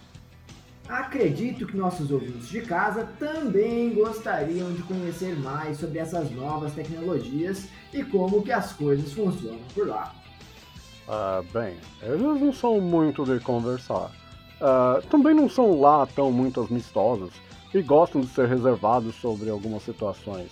Acredito 0.89 1.67
que 1.67 1.77
nossos 1.77 2.11
ouvintes 2.11 2.49
de 2.49 2.61
casa 2.61 3.09
também 3.19 3.95
gostariam 3.95 4.71
de 4.73 4.83
conhecer 4.83 5.35
mais 5.39 5.79
sobre 5.79 5.99
essas 5.99 6.31
novas 6.31 6.73
tecnologias 6.75 7.69
e 7.93 8.05
como 8.05 8.43
que 8.43 8.53
as 8.53 8.73
coisas 8.73 9.11
funcionam 9.13 9.61
por 9.75 9.89
lá. 9.89 10.15
Ah, 11.09 11.43
bem, 11.53 11.77
eles 12.03 12.21
não 12.21 12.53
são 12.53 12.81
muito 12.81 13.25
de 13.25 13.41
conversar. 13.41 14.11
Ah, 14.61 15.01
também 15.11 15.35
não 15.35 15.49
são 15.49 15.81
lá 15.81 16.07
tão 16.07 16.31
muito 16.31 16.61
amistosos 16.61 17.33
e 17.73 17.81
gostam 17.81 18.21
de 18.21 18.29
ser 18.29 18.47
reservados 18.47 19.15
sobre 19.17 19.49
algumas 19.49 19.83
situações. 19.83 20.51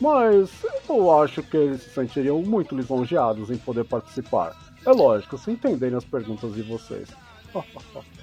Mas 0.00 0.50
eu 0.88 1.20
acho 1.20 1.42
que 1.42 1.56
eles 1.56 1.82
se 1.82 1.90
sentiriam 1.90 2.40
muito 2.42 2.74
lisonjeados 2.74 3.50
em 3.50 3.58
poder 3.58 3.84
participar. 3.84 4.56
É 4.86 4.90
lógico, 4.90 5.36
se 5.36 5.50
entenderem 5.50 5.96
as 5.96 6.04
perguntas 6.04 6.54
de 6.54 6.62
vocês. 6.62 7.08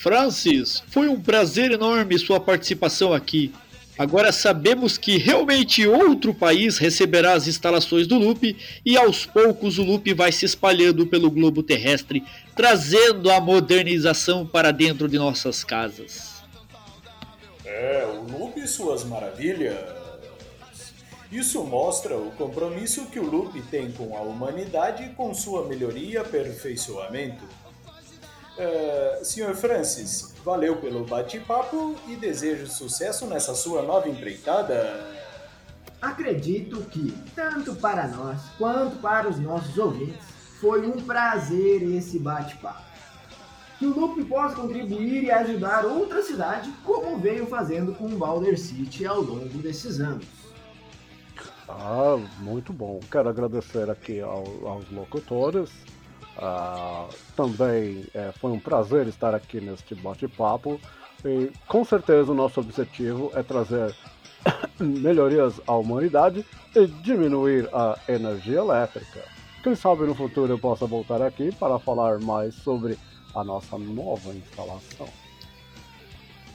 Francis, 0.00 0.82
foi 0.88 1.08
um 1.08 1.20
prazer 1.20 1.72
enorme 1.72 2.18
sua 2.18 2.40
participação 2.40 3.12
aqui. 3.12 3.52
Agora 3.98 4.32
sabemos 4.32 4.96
que 4.96 5.18
realmente 5.18 5.86
outro 5.86 6.32
país 6.32 6.78
receberá 6.78 7.34
as 7.34 7.46
instalações 7.46 8.06
do 8.06 8.16
Loop 8.18 8.56
e 8.82 8.96
aos 8.96 9.26
poucos 9.26 9.76
o 9.76 9.82
Loop 9.82 10.14
vai 10.14 10.32
se 10.32 10.46
espalhando 10.46 11.06
pelo 11.06 11.30
globo 11.30 11.62
terrestre, 11.62 12.24
trazendo 12.56 13.30
a 13.30 13.42
modernização 13.42 14.46
para 14.46 14.70
dentro 14.70 15.06
de 15.06 15.18
nossas 15.18 15.62
casas. 15.62 16.40
É, 17.62 18.06
o 18.06 18.38
Loop 18.38 18.58
e 18.58 18.66
suas 18.66 19.04
maravilhas. 19.04 19.76
Isso 21.30 21.62
mostra 21.62 22.16
o 22.16 22.30
compromisso 22.30 23.04
que 23.10 23.20
o 23.20 23.30
Loop 23.30 23.60
tem 23.70 23.92
com 23.92 24.16
a 24.16 24.22
humanidade 24.22 25.04
e 25.04 25.08
com 25.10 25.34
sua 25.34 25.68
melhoria 25.68 26.14
e 26.14 26.16
aperfeiçoamento. 26.16 27.44
É, 28.62 29.20
Sr. 29.24 29.54
Francis, 29.54 30.34
valeu 30.44 30.76
pelo 30.76 31.02
bate-papo 31.06 31.96
e 32.06 32.14
desejo 32.14 32.66
sucesso 32.66 33.24
nessa 33.26 33.54
sua 33.54 33.80
nova 33.80 34.06
empreitada. 34.06 35.18
Acredito 36.02 36.82
que, 36.82 37.10
tanto 37.34 37.74
para 37.76 38.06
nós 38.06 38.38
quanto 38.58 38.96
para 38.98 39.30
os 39.30 39.38
nossos 39.38 39.78
ouvintes, 39.78 40.20
foi 40.60 40.86
um 40.86 41.00
prazer 41.00 41.82
esse 41.82 42.18
bate-papo. 42.18 42.82
Que 43.78 43.86
o 43.86 43.98
Loop 43.98 44.22
possa 44.24 44.54
contribuir 44.56 45.24
e 45.24 45.30
ajudar 45.30 45.86
outra 45.86 46.22
cidade, 46.22 46.70
como 46.84 47.16
veio 47.18 47.46
fazendo 47.46 47.94
com 47.94 48.08
Balder 48.10 48.60
City 48.60 49.06
ao 49.06 49.22
longo 49.22 49.56
desses 49.56 50.00
anos. 50.00 50.26
Ah, 51.66 52.18
muito 52.40 52.74
bom. 52.74 53.00
Quero 53.10 53.30
agradecer 53.30 53.88
aqui 53.88 54.20
ao- 54.20 54.66
aos 54.68 54.90
locutores. 54.90 55.70
Ah, 56.40 57.06
também 57.36 58.06
eh, 58.14 58.32
foi 58.40 58.50
um 58.50 58.58
prazer 58.58 59.06
estar 59.06 59.34
aqui 59.34 59.60
neste 59.60 59.94
bate-papo. 59.94 60.80
E 61.24 61.52
com 61.68 61.84
certeza 61.84 62.32
o 62.32 62.34
nosso 62.34 62.60
objetivo 62.60 63.30
é 63.34 63.42
trazer 63.42 63.94
melhorias 64.80 65.60
à 65.66 65.74
humanidade 65.74 66.44
e 66.74 66.86
diminuir 66.86 67.68
a 67.74 67.98
energia 68.08 68.58
elétrica. 68.58 69.22
Quem 69.62 69.74
sabe 69.74 70.04
no 70.04 70.14
futuro 70.14 70.50
eu 70.50 70.58
possa 70.58 70.86
voltar 70.86 71.20
aqui 71.20 71.54
para 71.54 71.78
falar 71.78 72.18
mais 72.18 72.54
sobre 72.54 72.98
a 73.34 73.44
nossa 73.44 73.76
nova 73.76 74.34
instalação. 74.34 75.08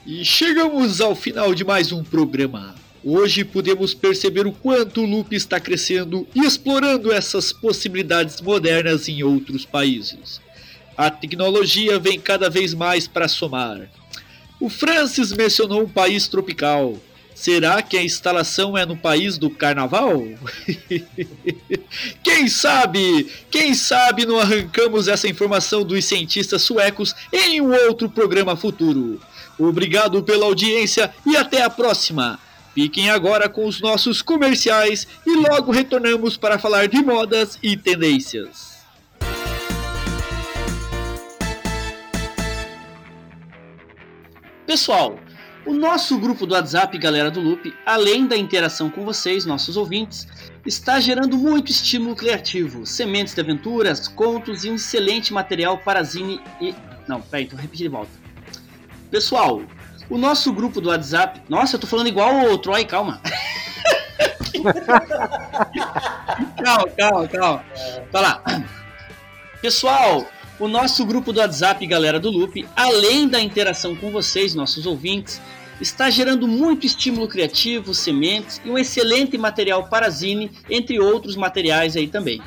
E 0.04 0.24
chegamos 0.24 1.00
ao 1.00 1.14
final 1.14 1.54
de 1.54 1.64
mais 1.64 1.92
um 1.92 2.02
programa. 2.02 2.74
Hoje 3.08 3.44
podemos 3.44 3.94
perceber 3.94 4.48
o 4.48 4.52
quanto 4.52 5.00
o 5.00 5.06
Loop 5.06 5.32
está 5.32 5.60
crescendo 5.60 6.26
e 6.34 6.40
explorando 6.40 7.12
essas 7.12 7.52
possibilidades 7.52 8.40
modernas 8.40 9.08
em 9.08 9.22
outros 9.22 9.64
países. 9.64 10.40
A 10.96 11.08
tecnologia 11.08 12.00
vem 12.00 12.18
cada 12.18 12.50
vez 12.50 12.74
mais 12.74 13.06
para 13.06 13.28
somar. 13.28 13.88
O 14.58 14.68
Francis 14.68 15.30
mencionou 15.30 15.84
um 15.84 15.88
país 15.88 16.26
tropical. 16.26 17.00
Será 17.32 17.80
que 17.80 17.96
a 17.96 18.02
instalação 18.02 18.76
é 18.76 18.84
no 18.84 18.96
país 18.96 19.38
do 19.38 19.50
carnaval? 19.50 20.26
Quem 22.24 22.48
sabe? 22.48 23.30
Quem 23.48 23.72
sabe 23.72 24.26
não 24.26 24.40
arrancamos 24.40 25.06
essa 25.06 25.28
informação 25.28 25.84
dos 25.84 26.04
cientistas 26.04 26.62
suecos 26.62 27.14
em 27.32 27.60
um 27.60 27.72
outro 27.72 28.10
programa 28.10 28.56
futuro. 28.56 29.20
Obrigado 29.56 30.24
pela 30.24 30.46
audiência 30.46 31.14
e 31.24 31.36
até 31.36 31.62
a 31.62 31.70
próxima. 31.70 32.44
Fiquem 32.76 33.08
agora 33.08 33.48
com 33.48 33.64
os 33.64 33.80
nossos 33.80 34.20
comerciais 34.20 35.08
e 35.26 35.34
logo 35.34 35.72
retornamos 35.72 36.36
para 36.36 36.58
falar 36.58 36.86
de 36.86 37.02
modas 37.02 37.58
e 37.62 37.74
tendências. 37.74 38.76
Pessoal, 44.66 45.18
o 45.64 45.72
nosso 45.72 46.18
grupo 46.18 46.46
do 46.46 46.52
WhatsApp 46.52 46.98
Galera 46.98 47.30
do 47.30 47.40
Loop, 47.40 47.74
além 47.86 48.26
da 48.26 48.36
interação 48.36 48.90
com 48.90 49.06
vocês, 49.06 49.46
nossos 49.46 49.78
ouvintes, 49.78 50.28
está 50.66 51.00
gerando 51.00 51.38
muito 51.38 51.70
estímulo 51.70 52.14
criativo, 52.14 52.84
sementes 52.84 53.34
de 53.34 53.40
aventuras, 53.40 54.06
contos 54.06 54.66
e 54.66 54.70
um 54.70 54.74
excelente 54.74 55.32
material 55.32 55.78
para 55.78 56.02
zine 56.02 56.42
e... 56.60 56.74
Não, 57.08 57.22
peraí, 57.22 57.46
então 57.46 57.58
repetir 57.58 57.86
de 57.86 57.92
volta. 57.94 58.12
Pessoal, 59.10 59.62
o 60.08 60.18
nosso 60.18 60.52
grupo 60.52 60.80
do 60.80 60.88
WhatsApp... 60.88 61.42
Nossa, 61.48 61.76
eu 61.76 61.80
tô 61.80 61.86
falando 61.86 62.08
igual 62.08 62.50
o 62.50 62.58
Troy, 62.58 62.84
calma. 62.84 63.20
calma, 66.62 66.88
calma, 66.96 67.28
calma. 67.28 67.64
Vai 68.12 68.22
lá. 68.22 68.42
Pessoal, 69.60 70.26
o 70.58 70.68
nosso 70.68 71.04
grupo 71.04 71.32
do 71.32 71.40
WhatsApp, 71.40 71.86
galera 71.86 72.18
do 72.18 72.30
Loop, 72.30 72.66
além 72.74 73.28
da 73.28 73.40
interação 73.40 73.94
com 73.94 74.10
vocês, 74.10 74.54
nossos 74.54 74.86
ouvintes, 74.86 75.40
está 75.80 76.08
gerando 76.08 76.48
muito 76.48 76.86
estímulo 76.86 77.28
criativo, 77.28 77.92
sementes 77.94 78.60
e 78.64 78.70
um 78.70 78.78
excelente 78.78 79.36
material 79.36 79.88
para 79.88 80.08
zine, 80.08 80.50
entre 80.70 80.98
outros 80.98 81.36
materiais 81.36 81.96
aí 81.96 82.08
também. 82.08 82.40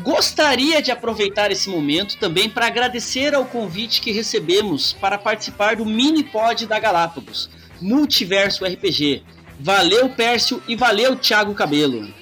Gostaria 0.00 0.82
de 0.82 0.90
aproveitar 0.90 1.52
esse 1.52 1.70
momento 1.70 2.18
também 2.18 2.50
para 2.50 2.66
agradecer 2.66 3.32
ao 3.32 3.44
convite 3.44 4.00
que 4.00 4.10
recebemos 4.10 4.92
para 4.92 5.16
participar 5.16 5.76
do 5.76 5.86
mini 5.86 6.24
pod 6.24 6.66
da 6.66 6.80
Galápagos, 6.80 7.48
Multiverso 7.80 8.64
RPG. 8.64 9.22
Valeu, 9.60 10.10
Pércio, 10.10 10.60
e 10.66 10.74
valeu, 10.74 11.14
Thiago 11.16 11.54
Cabelo. 11.54 12.12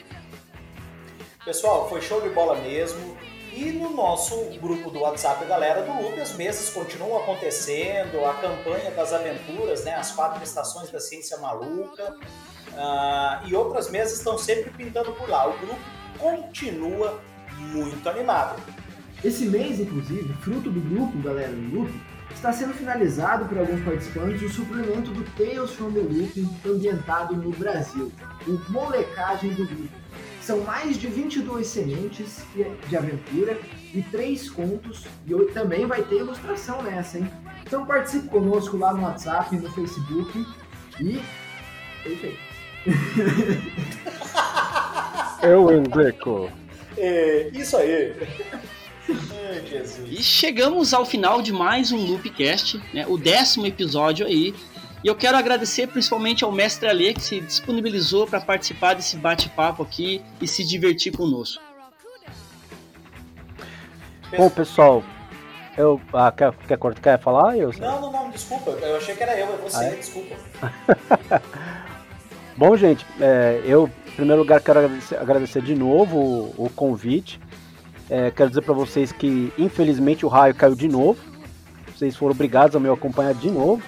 Pessoal, 1.44 1.88
foi 1.88 2.02
show 2.02 2.20
de 2.20 2.28
bola 2.28 2.56
mesmo. 2.60 3.16
E 3.54 3.70
no 3.70 3.90
nosso 3.90 4.34
grupo 4.60 4.90
do 4.90 5.00
WhatsApp 5.00 5.44
Galera 5.44 5.82
do 5.82 6.02
Loop, 6.02 6.18
as 6.18 6.34
mesas 6.34 6.70
continuam 6.70 7.18
acontecendo, 7.18 8.24
a 8.24 8.34
campanha 8.34 8.90
das 8.92 9.12
aventuras, 9.12 9.84
né, 9.84 9.94
as 9.94 10.10
quatro 10.10 10.42
estações 10.42 10.90
da 10.90 10.98
ciência 10.98 11.36
maluca, 11.36 12.16
ah, 12.74 13.42
e 13.46 13.54
outras 13.54 13.90
mesas 13.90 14.18
estão 14.18 14.38
sempre 14.38 14.70
pintando 14.70 15.12
por 15.12 15.28
lá. 15.28 15.48
O 15.48 15.58
grupo 15.58 15.80
continua 16.18 17.20
muito 17.72 18.08
animado. 18.08 18.60
Esse 19.24 19.46
mês, 19.46 19.78
inclusive, 19.78 20.32
fruto 20.40 20.70
do 20.70 20.80
grupo 20.80 21.16
Galera 21.18 21.52
do 21.52 21.76
Loop, 21.76 21.92
está 22.34 22.52
sendo 22.52 22.74
finalizado 22.74 23.44
por 23.44 23.58
alguns 23.58 23.84
participantes 23.84 24.42
o 24.42 24.48
suplemento 24.48 25.10
do 25.10 25.22
Tales 25.36 25.70
from 25.72 25.92
the 25.92 26.00
Loop 26.00 26.48
ambientado 26.66 27.36
no 27.36 27.50
Brasil, 27.50 28.10
o 28.46 28.72
Molecagem 28.72 29.50
do 29.54 29.64
Grupo. 29.66 30.02
São 30.40 30.62
mais 30.62 30.98
de 30.98 31.06
22 31.06 31.66
sementes 31.66 32.44
de 32.88 32.96
aventura 32.96 33.56
e 33.94 34.02
três 34.02 34.50
contos, 34.50 35.06
e 35.24 35.34
hoje 35.34 35.52
também 35.52 35.86
vai 35.86 36.02
ter 36.02 36.16
ilustração 36.16 36.82
nessa, 36.82 37.18
hein? 37.18 37.30
Então 37.64 37.86
participe 37.86 38.26
conosco 38.28 38.76
lá 38.76 38.92
no 38.92 39.02
WhatsApp, 39.02 39.54
no 39.56 39.70
Facebook 39.70 40.44
e. 41.00 41.22
É 42.04 42.08
aí. 42.08 42.38
Eu 45.42 45.70
indico. 45.76 46.50
É, 47.04 47.50
isso 47.52 47.76
aí. 47.76 48.14
Ai, 49.10 49.66
Jesus. 49.68 50.08
E 50.08 50.22
chegamos 50.22 50.94
ao 50.94 51.04
final 51.04 51.42
de 51.42 51.52
mais 51.52 51.90
um 51.90 51.96
Loopcast, 51.98 52.80
né, 52.94 53.04
o 53.08 53.18
décimo 53.18 53.66
episódio 53.66 54.24
aí. 54.24 54.54
E 55.02 55.08
eu 55.08 55.16
quero 55.16 55.36
agradecer 55.36 55.88
principalmente 55.88 56.44
ao 56.44 56.52
mestre 56.52 56.88
Ale 56.88 57.12
que 57.12 57.20
se 57.20 57.40
disponibilizou 57.40 58.24
para 58.24 58.40
participar 58.40 58.94
desse 58.94 59.16
bate-papo 59.16 59.82
aqui 59.82 60.22
e 60.40 60.46
se 60.46 60.62
divertir 60.64 61.10
conosco. 61.12 61.60
Bom, 64.36 64.48
pessoal, 64.48 65.02
eu. 65.76 66.00
Ah, 66.12 66.30
quer, 66.30 66.52
quer, 66.68 66.78
quer 67.02 67.18
falar? 67.20 67.58
Eu, 67.58 67.72
Não, 67.80 68.00
não, 68.00 68.12
não, 68.12 68.30
desculpa. 68.30 68.70
Eu 68.70 68.96
achei 68.96 69.16
que 69.16 69.22
era 69.24 69.36
eu, 69.36 69.52
é 69.52 69.56
você, 69.56 69.76
Ah, 69.76 69.84
é? 69.86 69.94
desculpa. 69.96 70.36
Bom, 72.56 72.76
gente, 72.76 73.04
é, 73.20 73.60
eu, 73.64 73.90
em 74.12 74.16
primeiro 74.16 74.42
lugar, 74.42 74.60
quero 74.60 74.78
agradecer, 74.80 75.16
agradecer 75.16 75.62
de 75.62 75.74
novo 75.74 76.18
o, 76.18 76.66
o 76.66 76.70
convite. 76.70 77.40
É, 78.10 78.30
quero 78.30 78.50
dizer 78.50 78.60
para 78.60 78.74
vocês 78.74 79.10
que, 79.10 79.50
infelizmente, 79.56 80.26
o 80.26 80.28
raio 80.28 80.54
caiu 80.54 80.74
de 80.74 80.86
novo. 80.86 81.18
Vocês 81.94 82.14
foram 82.14 82.32
obrigados 82.32 82.76
a 82.76 82.80
me 82.80 82.90
acompanhar 82.90 83.32
de 83.32 83.50
novo. 83.50 83.82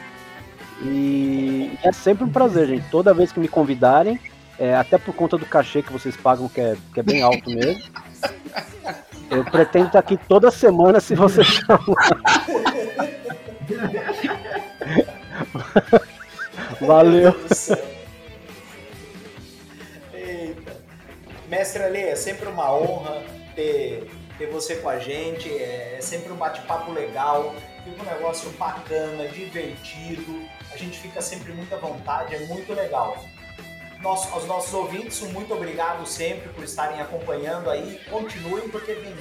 E 0.83 1.71
é 1.83 1.93
sempre 1.93 2.25
um 2.25 2.31
prazer, 2.31 2.69
gente. 2.69 2.89
Toda 2.91 3.13
vez 3.13 3.33
que 3.33 3.39
me 3.39 3.49
convidarem, 3.49 4.19
é, 4.59 4.75
até 4.75 4.97
por 4.97 5.15
conta 5.15 5.37
do 5.37 5.45
cachê 5.45 5.83
que 5.83 5.93
vocês 5.93 6.17
pagam, 6.17 6.49
que 6.49 6.61
é, 6.61 6.75
que 6.95 7.01
é 7.01 7.03
bem 7.03 7.21
alto 7.21 7.51
mesmo. 7.51 7.83
Eu 9.31 9.45
pretendo 9.45 9.89
estar 9.89 9.99
aqui 9.99 10.17
toda 10.17 10.51
semana 10.51 11.01
se 11.01 11.15
você 11.15 11.45
chamar. 11.45 11.85
Valeu. 16.81 17.35
Mestre 21.75 21.83
Ale, 21.83 22.03
é 22.03 22.15
sempre 22.15 22.49
uma 22.49 22.73
honra 22.73 23.25
ter, 23.57 24.09
ter 24.39 24.47
você 24.47 24.77
com 24.77 24.89
a 24.89 25.01
gente. 25.01 25.51
É, 25.51 25.97
é 25.99 26.01
sempre 26.01 26.33
um 26.33 26.37
bate-papo 26.37 26.93
legal. 26.93 27.53
Fica 27.83 28.01
um 28.01 28.15
negócio 28.15 28.49
bacana, 28.51 29.27
divertido. 29.27 30.45
A 30.71 30.77
gente 30.77 30.97
fica 31.01 31.21
sempre 31.21 31.53
muito 31.53 31.75
à 31.75 31.79
vontade, 31.79 32.33
é 32.33 32.47
muito 32.47 32.73
legal. 32.73 33.19
Nosso, 34.01 34.33
aos 34.33 34.47
nossos 34.47 34.73
ouvintes, 34.73 35.21
um 35.23 35.31
muito 35.31 35.53
obrigado 35.53 36.07
sempre 36.07 36.49
por 36.51 36.63
estarem 36.63 37.01
acompanhando 37.01 37.69
aí. 37.69 38.01
Continuem, 38.09 38.69
porque 38.69 38.93
vem 38.93 39.15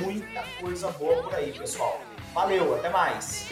muita 0.00 0.42
coisa 0.60 0.90
boa 0.90 1.22
por 1.22 1.34
aí, 1.36 1.52
pessoal. 1.52 2.00
Valeu, 2.34 2.74
até 2.74 2.88
mais. 2.88 3.50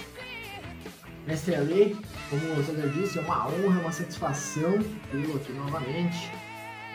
Mestre 1.24 1.54
Ale, 1.54 1.96
como 2.28 2.54
o 2.54 2.64
Sandra 2.64 2.88
disse, 2.88 3.18
é 3.18 3.22
uma 3.22 3.46
honra, 3.46 3.80
uma 3.80 3.92
satisfação 3.92 4.72
tê-lo 5.12 5.36
aqui 5.36 5.52
novamente. 5.52 6.47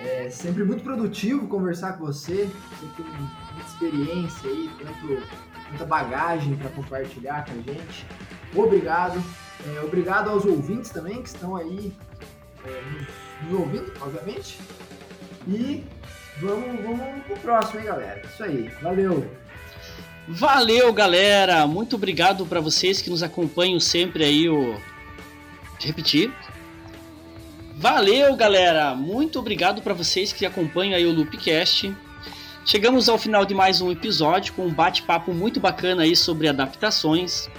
É 0.04 0.30
sempre 0.30 0.64
muito 0.64 0.84
produtivo 0.84 1.48
conversar 1.48 1.94
com 1.94 2.06
você. 2.06 2.50
Você 2.70 2.88
tem 2.98 3.06
muita 3.06 3.68
experiência 3.68 4.50
aí, 4.50 4.70
tanto, 4.78 5.24
tanta 5.72 5.86
bagagem 5.86 6.56
para 6.58 6.70
compartilhar 6.72 7.46
com 7.46 7.52
a 7.52 7.74
gente. 7.74 8.06
Obrigado. 8.54 9.24
É, 9.66 9.80
obrigado 9.82 10.30
aos 10.30 10.44
ouvintes 10.46 10.92
também 10.92 11.22
que 11.22 11.30
estão 11.30 11.56
aí 11.56 11.94
é, 12.66 12.82
nos, 12.92 13.50
nos 13.50 13.60
ouvindo, 13.60 13.94
obviamente. 14.02 14.60
E 15.48 15.84
vamos, 16.40 16.82
vamos 16.82 17.24
pro 17.26 17.38
próximo, 17.38 17.80
hein, 17.80 17.86
galera? 17.86 18.22
Isso 18.26 18.44
aí. 18.44 18.70
Valeu! 18.82 19.26
Valeu, 20.28 20.94
galera! 20.94 21.66
Muito 21.68 21.96
obrigado 21.96 22.46
para 22.46 22.60
vocês 22.60 23.02
que 23.02 23.10
nos 23.10 23.24
acompanham 23.24 23.80
sempre 23.80 24.24
aí. 24.24 24.50
O... 24.50 24.80
Repetir. 25.80 26.32
Valeu, 27.76 28.36
galera! 28.36 28.96
Muito 28.96 29.40
obrigado 29.40 29.82
para 29.82 29.94
vocês 29.94 30.32
que 30.32 30.46
acompanham 30.46 30.96
aí 30.96 31.06
o 31.06 31.12
Loopcast. 31.12 31.94
Chegamos 32.66 33.10
ao 33.10 33.18
final 33.18 33.46
de 33.46 33.54
mais 33.54 33.82
um 33.82 33.92
episódio 33.92 34.54
com 34.54 34.68
um 34.68 34.74
bate-papo 34.74 35.34
muito 35.34 35.60
bacana 35.60 36.04
aí 36.04 36.16
sobre 36.16 36.48
adaptações. 36.48 37.50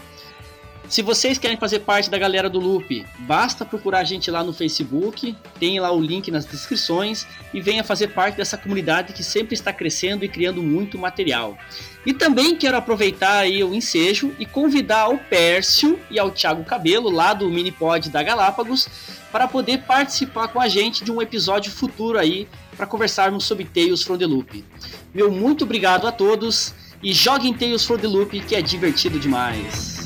Se 0.88 1.03
vocês 1.03 1.38
querem 1.38 1.57
fazer 1.57 1.81
parte 1.81 2.09
da 2.09 2.16
galera 2.16 2.48
do 2.48 2.61
Loop, 2.61 3.05
basta 3.20 3.64
procurar 3.64 4.00
a 4.00 4.05
gente 4.05 4.31
lá 4.31 4.44
no 4.44 4.53
Facebook, 4.53 5.35
tem 5.59 5.81
lá 5.81 5.90
o 5.90 6.00
link 6.00 6.31
nas 6.31 6.44
descrições 6.44 7.27
e 7.53 7.61
venha 7.61 7.83
fazer 7.83 8.09
parte 8.09 8.37
dessa 8.37 8.57
comunidade 8.57 9.12
que 9.12 9.24
sempre 9.24 9.55
está 9.55 9.72
crescendo 9.72 10.24
e 10.24 10.29
criando 10.29 10.62
muito 10.62 10.96
material. 10.96 11.59
E 12.07 12.12
também 12.12 12.55
quero 12.55 12.77
aproveitar 12.77 13.38
aí 13.38 13.64
o 13.64 13.74
ensejo 13.74 14.35
e 14.38 14.46
convidar 14.46 15.09
o 15.09 15.18
Pércio 15.18 15.98
e 16.11 16.18
ao 16.18 16.31
Thiago 16.31 16.64
Cabelo, 16.64 17.11
lá 17.11 17.33
do 17.33 17.48
Minipod 17.48 18.11
da 18.11 18.22
Galápagos, 18.22 18.88
para 19.34 19.48
poder 19.48 19.78
participar 19.78 20.46
com 20.46 20.60
a 20.60 20.68
gente 20.68 21.02
de 21.02 21.10
um 21.10 21.20
episódio 21.20 21.72
futuro 21.72 22.20
aí 22.20 22.46
para 22.76 22.86
conversarmos 22.86 23.44
sobre 23.44 23.64
Tales 23.64 24.00
from 24.00 24.16
the 24.16 24.24
Loop. 24.24 24.64
Meu 25.12 25.28
muito 25.28 25.64
obrigado 25.64 26.06
a 26.06 26.12
todos 26.12 26.72
e 27.02 27.12
joguem 27.12 27.52
Tales 27.52 27.84
from 27.84 27.98
the 27.98 28.06
Loop 28.06 28.38
que 28.42 28.54
é 28.54 28.62
divertido 28.62 29.18
demais. 29.18 30.03